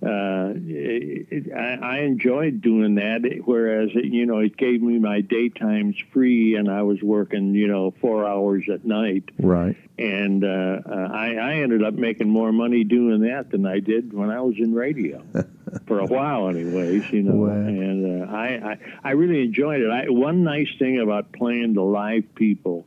uh, 0.02 0.54
it, 0.56 1.28
it, 1.30 1.54
I, 1.54 1.98
I 1.98 1.98
enjoyed 2.00 2.62
doing 2.62 2.96
that. 2.96 3.22
Whereas, 3.44 3.90
it, 3.94 4.06
you 4.06 4.26
know, 4.26 4.40
it 4.40 4.56
gave 4.56 4.82
me 4.82 4.98
my 4.98 5.22
daytimes 5.22 5.98
free, 6.14 6.56
and 6.56 6.72
I 6.72 6.84
was 6.84 7.02
working, 7.02 7.54
you 7.54 7.68
know, 7.68 7.94
four 8.00 8.26
hours 8.26 8.64
at 8.72 8.86
night. 8.86 9.26
Right. 9.38 9.76
And 9.98 10.46
uh, 10.46 10.80
uh, 10.90 11.10
I, 11.12 11.34
I 11.34 11.54
ended 11.56 11.84
up 11.84 11.96
making 11.96 12.30
more 12.30 12.54
money 12.54 12.86
doing 12.86 13.22
that 13.24 13.52
than 13.52 13.66
I 13.66 13.80
did 13.80 14.14
when 14.14 14.30
I 14.30 14.40
was 14.40 14.56
in 14.58 14.74
radio, 14.74 15.22
for 15.88 16.00
a 16.00 16.06
while, 16.06 16.50
anyways. 16.50 17.10
You 17.12 17.24
know, 17.24 17.36
wow. 17.36 17.52
and 17.52 18.24
uh, 18.24 18.32
I, 18.32 18.48
I 18.48 18.78
I 19.04 19.12
really 19.12 19.44
enjoyed 19.44 19.82
it. 19.82 19.90
I, 19.90 20.06
one 20.10 20.44
nice 20.44 20.70
thing 20.78 21.00
about 21.00 21.32
playing 21.32 21.74
the 21.74 21.84
live 21.84 22.36
people, 22.36 22.86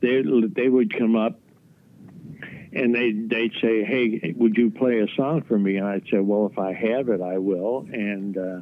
they 0.00 0.22
they 0.22 0.68
would 0.68 0.96
come 0.96 1.16
up 1.16 1.38
and 2.72 2.94
they 2.94 3.12
they'd 3.12 3.52
say, 3.60 3.84
"Hey, 3.84 4.34
would 4.36 4.56
you 4.56 4.70
play 4.70 5.00
a 5.00 5.08
song 5.16 5.42
for 5.42 5.58
me?" 5.58 5.76
And 5.76 5.86
I'd 5.86 6.04
say, 6.10 6.18
"Well, 6.18 6.46
if 6.50 6.58
I 6.58 6.72
have 6.72 7.08
it, 7.08 7.20
I 7.20 7.38
will." 7.38 7.86
And 7.92 8.36
uh, 8.36 8.60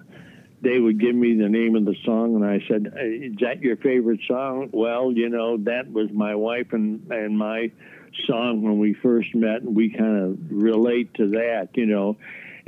they 0.61 0.79
would 0.79 0.99
give 0.99 1.15
me 1.15 1.37
the 1.37 1.49
name 1.49 1.77
of 1.77 1.85
the 1.85 1.95
song, 2.05 2.35
and 2.37 2.45
I 2.45 2.65
said, 2.69 2.93
"Is 2.97 3.37
that 3.41 3.61
your 3.61 3.77
favorite 3.77 4.21
song?" 4.27 4.71
Well, 4.73 5.13
you 5.13 5.29
know, 5.29 5.59
that 5.59 5.91
was 5.93 6.11
my 6.11 6.35
wife 6.35 6.73
and 6.73 7.11
and 7.11 7.39
my 7.39 7.71
song 8.27 8.63
when 8.63 8.79
we 8.79 8.95
first 8.95 9.35
met, 9.35 9.63
and 9.63 9.77
we 9.77 9.91
kind 9.91 10.23
of 10.23 10.39
relate 10.51 11.15
to 11.15 11.29
that, 11.31 11.71
you 11.75 11.87
know. 11.87 12.17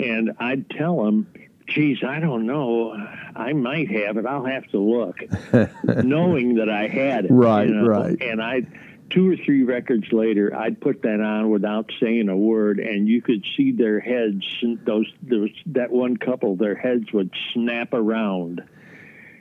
And 0.00 0.32
I'd 0.38 0.68
tell 0.70 1.04
them, 1.04 1.32
geez, 1.66 1.98
I 2.06 2.20
don't 2.20 2.46
know. 2.46 2.92
I 3.36 3.52
might 3.52 3.90
have 3.90 4.16
it. 4.16 4.26
I'll 4.26 4.46
have 4.46 4.66
to 4.68 4.78
look, 4.78 5.16
knowing 6.04 6.56
that 6.56 6.68
I 6.68 6.88
had 6.88 7.26
it. 7.26 7.30
Right, 7.30 7.68
you 7.68 7.74
know? 7.74 7.86
right. 7.86 8.20
And 8.20 8.42
I 8.42 8.62
two 9.10 9.28
or 9.28 9.36
three 9.36 9.64
records 9.64 10.12
later, 10.12 10.56
I'd 10.56 10.80
put 10.80 11.02
that 11.02 11.20
on 11.20 11.50
without 11.50 11.90
saying 12.00 12.28
a 12.28 12.36
word, 12.36 12.78
and 12.78 13.08
you 13.08 13.20
could 13.20 13.44
see 13.56 13.72
their 13.72 14.00
heads. 14.00 14.44
Those, 14.84 15.12
those 15.22 15.50
that 15.66 15.90
one 15.90 16.16
couple, 16.16 16.56
their 16.56 16.76
heads 16.76 17.12
would 17.12 17.34
snap 17.52 17.92
around, 17.92 18.62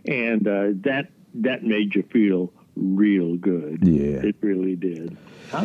and 0.08 0.48
uh, 0.48 0.68
that 0.84 1.10
that 1.36 1.64
made 1.64 1.96
you 1.96 2.04
feel 2.12 2.52
real 2.80 3.36
good. 3.38 3.80
Yeah, 3.84 4.22
it 4.28 4.36
really 4.42 4.76
did. 4.76 5.18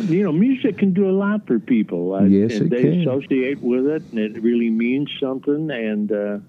You 0.07 0.23
know, 0.23 0.31
music 0.31 0.77
can 0.79 0.93
do 0.93 1.09
a 1.09 1.11
lot 1.11 1.45
for 1.45 1.59
people. 1.59 2.19
Yes, 2.27 2.53
and 2.55 2.65
it 2.65 2.69
they 2.75 2.81
can. 2.83 3.01
associate 3.01 3.61
with 3.61 3.85
it, 3.87 4.03
and 4.11 4.19
it 4.19 4.41
really 4.41 4.69
means 4.69 5.09
something. 5.19 5.69
And 5.69 6.11
uh, 6.11 6.39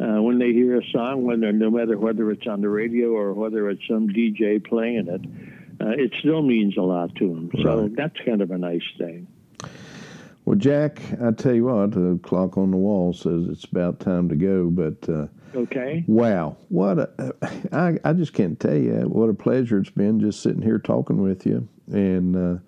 uh, 0.00 0.20
when 0.22 0.38
they 0.38 0.52
hear 0.52 0.78
a 0.78 0.84
song, 0.90 1.24
whether 1.24 1.50
no 1.52 1.70
matter 1.70 1.96
whether 1.98 2.30
it's 2.30 2.46
on 2.46 2.60
the 2.60 2.68
radio 2.68 3.08
or 3.08 3.32
whether 3.32 3.68
it's 3.70 3.86
some 3.88 4.08
DJ 4.08 4.62
playing 4.64 5.08
it 5.08 5.22
uh, 5.80 5.90
it 5.90 6.12
still 6.18 6.42
means 6.42 6.76
a 6.76 6.82
lot 6.82 7.14
to 7.16 7.28
them. 7.28 7.50
So 7.62 7.82
Right. 7.82 7.96
that's 7.96 8.18
kind 8.24 8.42
of 8.42 8.50
a 8.50 8.58
nice 8.58 8.82
thing. 8.98 9.26
Well, 10.44 10.56
Jack, 10.56 11.00
I 11.22 11.30
tell 11.32 11.54
you 11.54 11.64
what, 11.64 11.92
the 11.92 12.18
clock 12.22 12.58
on 12.58 12.70
the 12.70 12.76
wall 12.76 13.12
says 13.12 13.46
it's 13.48 13.64
about 13.64 13.98
time 14.00 14.28
to 14.28 14.36
go. 14.36 14.68
But 14.70 15.08
uh, 15.08 15.26
Okay. 15.54 16.04
wow, 16.06 16.56
what 16.68 16.98
a 16.98 17.32
I, 17.72 17.98
I 18.04 18.12
just 18.12 18.32
can't 18.32 18.58
tell 18.58 18.76
you 18.76 18.94
what 19.08 19.28
a 19.28 19.34
pleasure 19.34 19.78
it's 19.78 19.90
been 19.90 20.20
just 20.20 20.42
sitting 20.42 20.62
here 20.62 20.78
talking 20.78 21.22
with 21.22 21.46
you. 21.46 21.68
And 21.92 22.36
uh, 22.36 22.60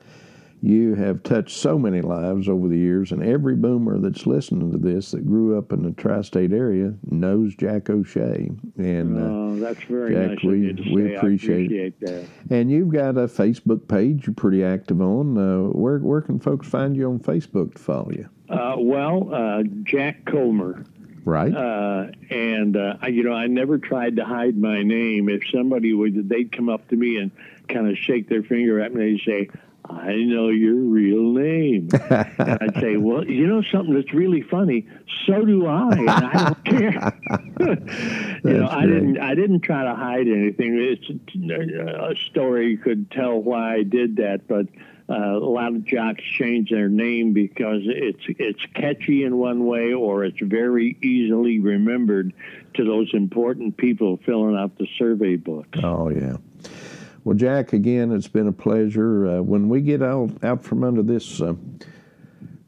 you 0.63 0.95
have 0.95 1.23
touched 1.23 1.57
so 1.57 1.79
many 1.79 2.01
lives 2.01 2.49
over 2.49 2.67
the 2.69 2.77
years, 2.79 3.13
and 3.13 3.23
every 3.23 3.55
boomer 3.57 3.99
that's 3.99 4.27
listening 4.27 4.73
to 4.73 4.79
this 4.79 5.11
that 5.13 5.27
grew 5.27 5.57
up 5.59 5.73
in 5.73 5.83
the 5.83 5.93
tri-state 5.93 6.53
area 6.53 6.95
knows 7.11 7.55
Jack 7.55 7.89
O'Shea. 7.91 8.51
And 8.77 9.17
uh, 9.19 9.21
Oh, 9.23 9.57
that's 9.59 9.83
very 9.85 10.15
Jack, 10.15 10.29
nice 10.31 10.45
we- 10.45 10.53
of 10.71 10.79
you 10.79 10.85
to 10.85 10.95
we 10.95 11.15
appreciate 11.17 11.67
appreciate 11.67 12.01
that. 12.01 12.25
And 12.51 12.71
you've 12.71 12.91
got 12.93 13.17
a 13.17 13.27
Facebook 13.27 13.87
page 13.89 14.27
you're 14.27 14.35
pretty 14.35 14.65
active 14.65 15.01
on. 15.01 15.37
Uh, 15.39 15.69
where 15.71 15.99
where 15.99 16.21
can 16.21 16.39
folks 16.41 16.69
find 16.69 16.97
you 16.97 17.09
on 17.11 17.19
Facebook 17.21 17.75
to 17.75 17.79
follow 17.79 18.11
you? 18.11 18.29
Uh, 18.49 18.77
well, 18.79 19.35
uh, 19.35 19.63
Jack 19.83 20.25
Comer. 20.27 20.85
Right. 21.27 21.53
Uh, 21.53 22.13
and 22.31 22.77
uh, 22.77 22.99
I, 23.03 23.09
you 23.09 23.25
know, 23.25 23.33
I 23.33 23.49
never 23.49 23.79
tried 23.79 24.15
to 24.17 24.25
hide 24.25 24.57
my 24.57 24.85
name. 24.85 25.29
If 25.29 25.43
somebody 25.53 25.93
would, 25.93 26.29
they'd 26.29 26.53
come 26.53 26.69
up 26.69 26.87
to 26.89 26.97
me 26.97 27.17
and 27.17 27.33
kind 27.69 27.91
of 27.91 27.99
shake 27.99 28.29
their 28.29 28.45
finger 28.45 28.81
at 28.81 28.95
me. 28.95 29.17
They'd 29.17 29.25
say, 29.25 29.51
"I 29.85 30.15
know 30.15 30.51
your 30.51 30.77
real 30.77 31.33
name," 31.33 31.89
and 32.11 32.59
I'd 32.63 32.81
say, 32.81 32.97
"Well, 32.97 33.27
you 33.27 33.49
know 33.49 33.61
something 33.61 33.93
that's 33.93 34.15
really 34.15 34.43
funny. 34.43 34.87
So 35.27 35.45
do 35.45 35.67
I, 35.67 35.89
and 35.97 36.11
I 36.11 36.45
don't 36.45 36.65
care." 36.79 37.21
you 38.45 38.59
know, 38.59 38.69
I 38.69 38.87
didn't. 38.87 39.19
I 39.19 39.35
didn't 39.35 39.63
try 39.63 39.83
to 39.83 39.97
hide 39.97 40.29
anything. 40.29 40.79
It's 40.79 41.11
a 41.11 42.15
story 42.31 42.77
could 42.77 43.11
tell 43.11 43.43
why 43.43 43.75
I 43.75 43.83
did 43.83 44.19
that, 44.19 44.47
but 44.47 44.67
uh, 45.09 45.15
a 45.15 45.39
lot 45.39 45.69
of 45.75 45.85
jocks 45.85 46.23
change 46.25 46.71
their 46.71 46.89
name 46.89 47.33
because 47.33 47.83
it's 47.85 48.25
it's 48.39 48.65
catchy 48.75 49.25
in 49.25 49.37
one 49.37 49.65
way, 49.67 49.93
or 49.93 50.25
it's 50.25 50.41
very 50.41 50.97
easily 51.03 51.59
remembered 51.61 52.33
to 52.75 52.85
those 52.85 53.11
important 53.15 53.77
people 53.77 54.19
filling 54.25 54.57
out 54.57 54.77
the 54.79 54.87
survey 54.99 55.37
books. 55.37 55.79
Oh 55.83 56.09
yeah. 56.11 56.37
Well, 57.25 57.37
Jack, 57.37 57.73
again, 57.73 58.13
it's 58.13 58.29
been 58.29 58.47
a 58.47 58.53
pleasure. 58.53 59.27
Uh, 59.27 59.43
when 59.43 59.69
we 59.69 59.81
get 59.81 60.03
out 60.03 60.31
out 60.45 60.63
from 60.65 60.85
under 60.85 61.03
this 61.03 61.41
uh, 61.41 61.55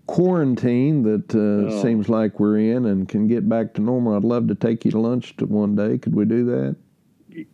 quarantine 0.07 1.03
that 1.03 1.35
uh, 1.35 1.73
Oh. 1.75 1.83
seems 1.83 2.09
like 2.09 2.41
we're 2.41 2.59
in 2.59 2.87
and 2.87 3.09
can 3.09 3.27
get 3.29 3.49
back 3.49 3.75
to 3.75 3.83
normal, 3.83 4.15
I'd 4.17 4.25
love 4.25 4.49
to 4.49 4.55
take 4.55 4.85
you 4.85 4.91
to 4.93 4.99
lunch 5.01 5.37
to 5.37 5.47
one 5.47 5.77
day. 5.77 5.99
Could 5.99 6.15
we 6.15 6.25
do 6.25 6.45
that? 6.47 6.77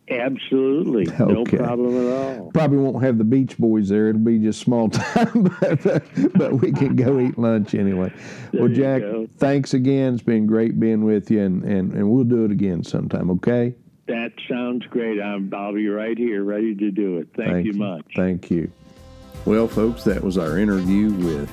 Absolutely, 0.09 1.05
no 1.19 1.43
problem 1.43 2.07
at 2.07 2.13
all. 2.13 2.51
Probably 2.51 2.77
won't 2.77 3.03
have 3.03 3.17
the 3.17 3.23
Beach 3.23 3.57
Boys 3.57 3.89
there. 3.89 4.09
It'll 4.09 4.21
be 4.21 4.39
just 4.39 4.59
small 4.59 4.89
time, 4.89 5.43
but, 5.61 6.03
but 6.33 6.53
we 6.61 6.71
can 6.71 6.95
go 6.95 7.19
eat 7.19 7.37
lunch 7.37 7.75
anyway. 7.75 8.11
There 8.51 8.61
well, 8.61 8.71
Jack, 8.71 9.01
go. 9.01 9.27
thanks 9.37 9.73
again. 9.73 10.15
It's 10.15 10.23
been 10.23 10.47
great 10.47 10.79
being 10.79 11.03
with 11.03 11.29
you, 11.29 11.41
and, 11.41 11.63
and, 11.63 11.93
and 11.93 12.09
we'll 12.09 12.23
do 12.23 12.45
it 12.45 12.51
again 12.51 12.83
sometime, 12.83 13.29
okay? 13.31 13.75
That 14.07 14.33
sounds 14.47 14.85
great. 14.87 15.19
I'm, 15.19 15.51
I'll 15.53 15.73
be 15.73 15.87
right 15.87 16.17
here, 16.17 16.43
ready 16.43 16.75
to 16.75 16.91
do 16.91 17.17
it. 17.17 17.29
Thank, 17.35 17.65
you 17.65 17.73
much. 17.73 18.05
Thank 18.15 18.51
you. 18.51 18.71
Well, 19.45 19.67
folks, 19.67 20.03
that 20.03 20.23
was 20.23 20.37
our 20.37 20.57
interview 20.57 21.11
with 21.11 21.49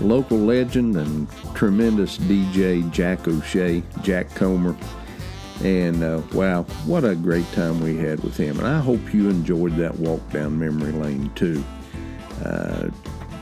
local 0.00 0.38
legend 0.38 0.96
and 0.96 1.28
tremendous 1.54 2.18
DJ 2.18 2.90
Jack 2.90 3.26
O'Shea, 3.28 3.82
Jack 4.02 4.34
Comer. 4.34 4.76
And 5.62 6.02
uh, 6.02 6.22
wow, 6.32 6.64
what 6.84 7.04
a 7.04 7.14
great 7.14 7.50
time 7.52 7.80
we 7.80 7.96
had 7.96 8.22
with 8.22 8.36
him. 8.36 8.58
And 8.58 8.66
I 8.66 8.80
hope 8.80 9.14
you 9.14 9.28
enjoyed 9.28 9.76
that 9.76 9.96
walk 9.98 10.28
down 10.30 10.58
memory 10.58 10.92
lane 10.92 11.30
too. 11.34 11.64
Uh, 12.44 12.90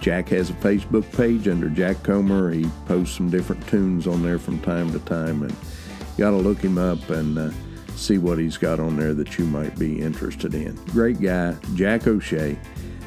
Jack 0.00 0.28
has 0.28 0.50
a 0.50 0.54
Facebook 0.54 1.10
page 1.16 1.48
under 1.48 1.68
Jack 1.68 2.02
Comer. 2.02 2.50
He 2.50 2.66
posts 2.86 3.16
some 3.16 3.30
different 3.30 3.66
tunes 3.68 4.06
on 4.06 4.22
there 4.22 4.38
from 4.38 4.60
time 4.60 4.92
to 4.92 4.98
time. 5.00 5.42
And 5.42 5.52
you 5.52 6.18
got 6.18 6.30
to 6.30 6.36
look 6.36 6.58
him 6.58 6.76
up 6.76 7.08
and 7.08 7.38
uh, 7.38 7.50
see 7.96 8.18
what 8.18 8.38
he's 8.38 8.58
got 8.58 8.80
on 8.80 8.96
there 8.96 9.14
that 9.14 9.38
you 9.38 9.46
might 9.46 9.78
be 9.78 10.00
interested 10.00 10.54
in. 10.54 10.74
Great 10.86 11.20
guy, 11.20 11.56
Jack 11.74 12.06
O'Shea. 12.06 12.58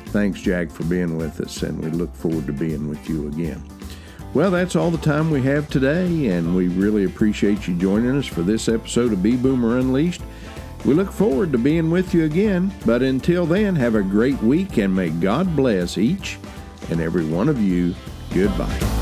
Thanks, 0.07 0.41
Jack, 0.41 0.71
for 0.71 0.85
being 0.85 1.17
with 1.17 1.41
us, 1.41 1.61
and 1.63 1.83
we 1.83 1.89
look 1.89 2.15
forward 2.15 2.47
to 2.47 2.53
being 2.53 2.87
with 2.87 3.09
you 3.09 3.27
again. 3.27 3.61
Well, 4.35 4.51
that's 4.51 4.75
all 4.75 4.91
the 4.91 4.97
time 4.97 5.31
we 5.31 5.41
have 5.43 5.69
today, 5.69 6.27
and 6.27 6.57
we 6.57 6.67
really 6.67 7.05
appreciate 7.05 7.69
you 7.69 7.73
joining 7.75 8.17
us 8.17 8.25
for 8.25 8.41
this 8.41 8.67
episode 8.67 9.13
of 9.13 9.23
Bee 9.23 9.37
Boomer 9.37 9.77
Unleashed. 9.77 10.21
We 10.83 10.93
look 10.93 11.09
forward 11.09 11.53
to 11.53 11.57
being 11.57 11.89
with 11.89 12.13
you 12.13 12.25
again, 12.25 12.73
but 12.85 13.01
until 13.01 13.45
then, 13.45 13.77
have 13.77 13.95
a 13.95 14.03
great 14.03 14.37
week 14.43 14.77
and 14.77 14.93
may 14.93 15.09
God 15.09 15.55
bless 15.55 15.97
each 15.97 16.37
and 16.89 16.99
every 16.99 17.25
one 17.25 17.47
of 17.47 17.61
you. 17.61 17.95
Goodbye. 18.33 18.94